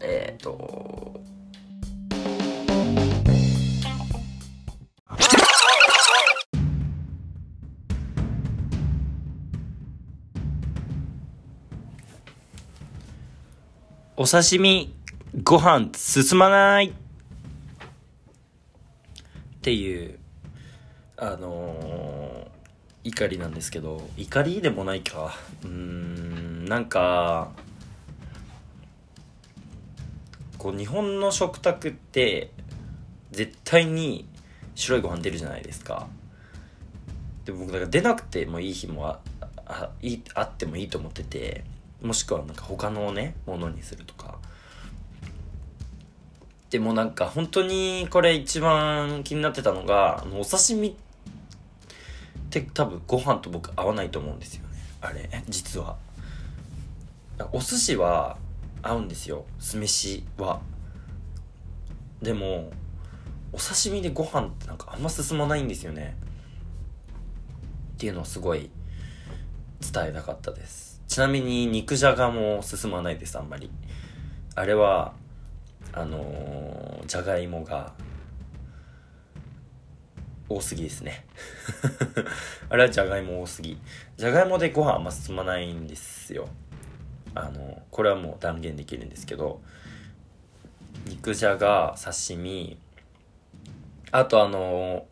[0.00, 1.20] えっ、ー、と。
[14.16, 14.92] お刺身
[15.42, 16.92] ご飯進まない。
[19.60, 20.18] っていう
[21.18, 25.34] あのー、怒りなんですけど怒りでもないか。
[25.62, 27.50] うーんなんか
[30.56, 32.50] こう日本の食卓って
[33.32, 34.26] 絶対に
[34.74, 36.08] 白いご飯出るじゃないですか。
[37.44, 39.20] で僕だから出なくてもいい日もあ
[39.66, 41.64] あいあってもいいと思ってて
[42.00, 44.38] もしくはなんか他のねものにするとか。
[46.70, 50.94] でもなんか本当にこれ一番気になってたのが、あのお刺身っ
[52.48, 54.78] て多分ご飯と僕合わないと思うんですよね。
[55.00, 55.96] あれ、実は。
[57.52, 58.36] お寿司は
[58.82, 59.44] 合うんですよ。
[59.58, 60.60] 酢飯は。
[62.22, 62.70] でも、
[63.52, 66.16] お刺身でご飯ってなんかあんま進まないんですよね。
[67.94, 68.70] っていうのをすごい
[69.80, 71.02] 伝えたかったです。
[71.08, 73.70] ちなみに肉じゃがも進まないです、あんまり。
[74.54, 75.14] あれは
[75.92, 77.92] あの、じゃがいもが
[80.48, 81.24] 多すぎですね。
[82.68, 83.78] あれはじゃがいも多すぎ。
[84.16, 86.48] じゃがいもでご飯あんま進まないんですよ。
[87.34, 89.60] あのこれはもう断言できるんですけど
[91.06, 92.76] 肉じゃが刺身
[94.10, 95.06] あとあの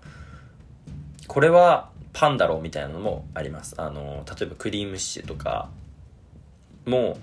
[1.29, 3.75] これはパンだろうみたいなのもあります。
[3.81, 5.69] あの例えばクリームシチューとか
[6.85, 7.17] も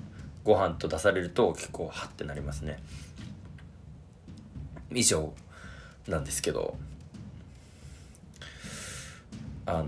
[0.45, 2.79] ご飯と出されると結構ハッてなりますね。
[4.95, 5.33] 以上
[6.07, 6.77] なんですけど
[9.65, 9.85] あの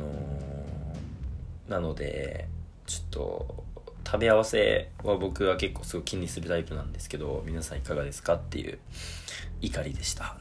[1.68, 2.48] ー、なので
[2.86, 3.64] ちょっと
[4.06, 8.80] 食べ合わせは僕は結構すごい気にするタイプなんですけど皆さんいかがですかっていう
[9.62, 10.38] 怒りでした。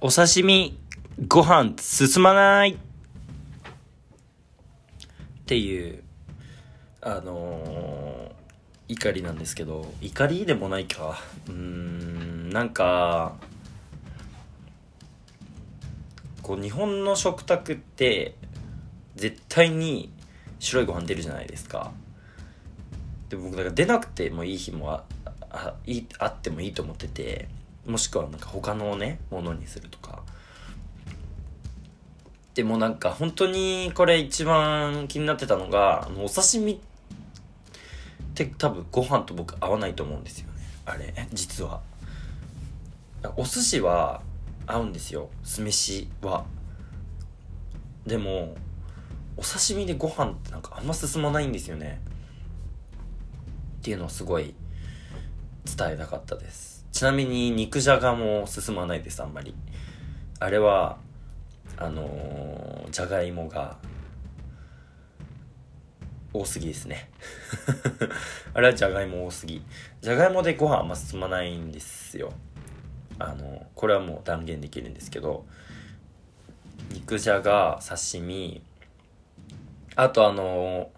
[0.00, 0.78] お刺身
[1.28, 2.72] ご飯進まない。
[2.72, 2.76] っ
[5.46, 6.02] ていう
[7.00, 9.92] あのー、怒りなんですけど。
[10.00, 11.20] 怒りでもないか。
[11.46, 13.36] うーんなんか
[16.42, 18.34] こう日本の食卓って
[19.14, 20.12] 絶対に
[20.58, 21.92] 白いご飯出るじゃないですか。
[23.28, 25.04] で僕だから出なくてもいい日もあ
[25.50, 27.48] あいあってもいいと思ってて
[27.86, 30.23] もしくはなんか他のねものにするとか。
[32.54, 36.78] でもなんか本当にこれ一番気になってたのが、あのお刺身っ
[38.34, 40.62] て多分ご飯と僕合わないと思うんですよね。
[40.86, 41.80] あれ、実は。
[43.36, 44.22] お寿司は
[44.66, 45.30] 合うんですよ。
[45.42, 46.44] 酢飯は。
[48.06, 48.54] でも、
[49.36, 52.00] お刺身でご飯ってなんかあんま進まないんですよね。
[53.78, 54.54] っていうのをすごい
[55.64, 56.86] 伝えたかったです。
[56.92, 59.54] ちなみに肉じゃがも進まないです、あんまり。
[60.38, 60.98] あれは、
[61.76, 63.76] あの、じゃがいもが
[66.32, 67.08] 多すぎですね。
[68.54, 69.62] あれはじゃがいも多すぎ。
[70.00, 72.32] じゃがいもでご飯あんま進まないんですよ。
[73.18, 75.44] あのこれはもう断言できるんですけど
[76.90, 78.60] 肉じゃが刺身
[79.94, 80.90] あとあの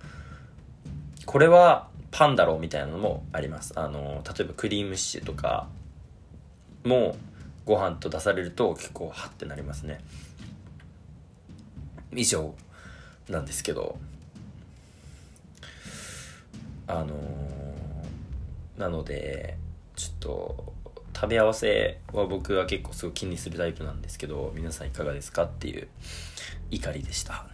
[1.27, 3.79] これはパンだろうみたいなのもあります。
[3.79, 5.69] あの例えばクリームシチューとか
[6.85, 7.17] も
[7.67, 10.01] ご飯と出されると結構ハッてなりますね。
[12.17, 12.55] 以上
[13.29, 13.99] なんですけど
[16.87, 19.57] あのー、なので
[19.97, 20.73] ちょっと
[21.15, 25.89] 食べ合わせは僕は結構すごい気にするタイプなんですけど皆さんいかがですかっていう
[26.71, 27.47] 怒りでした。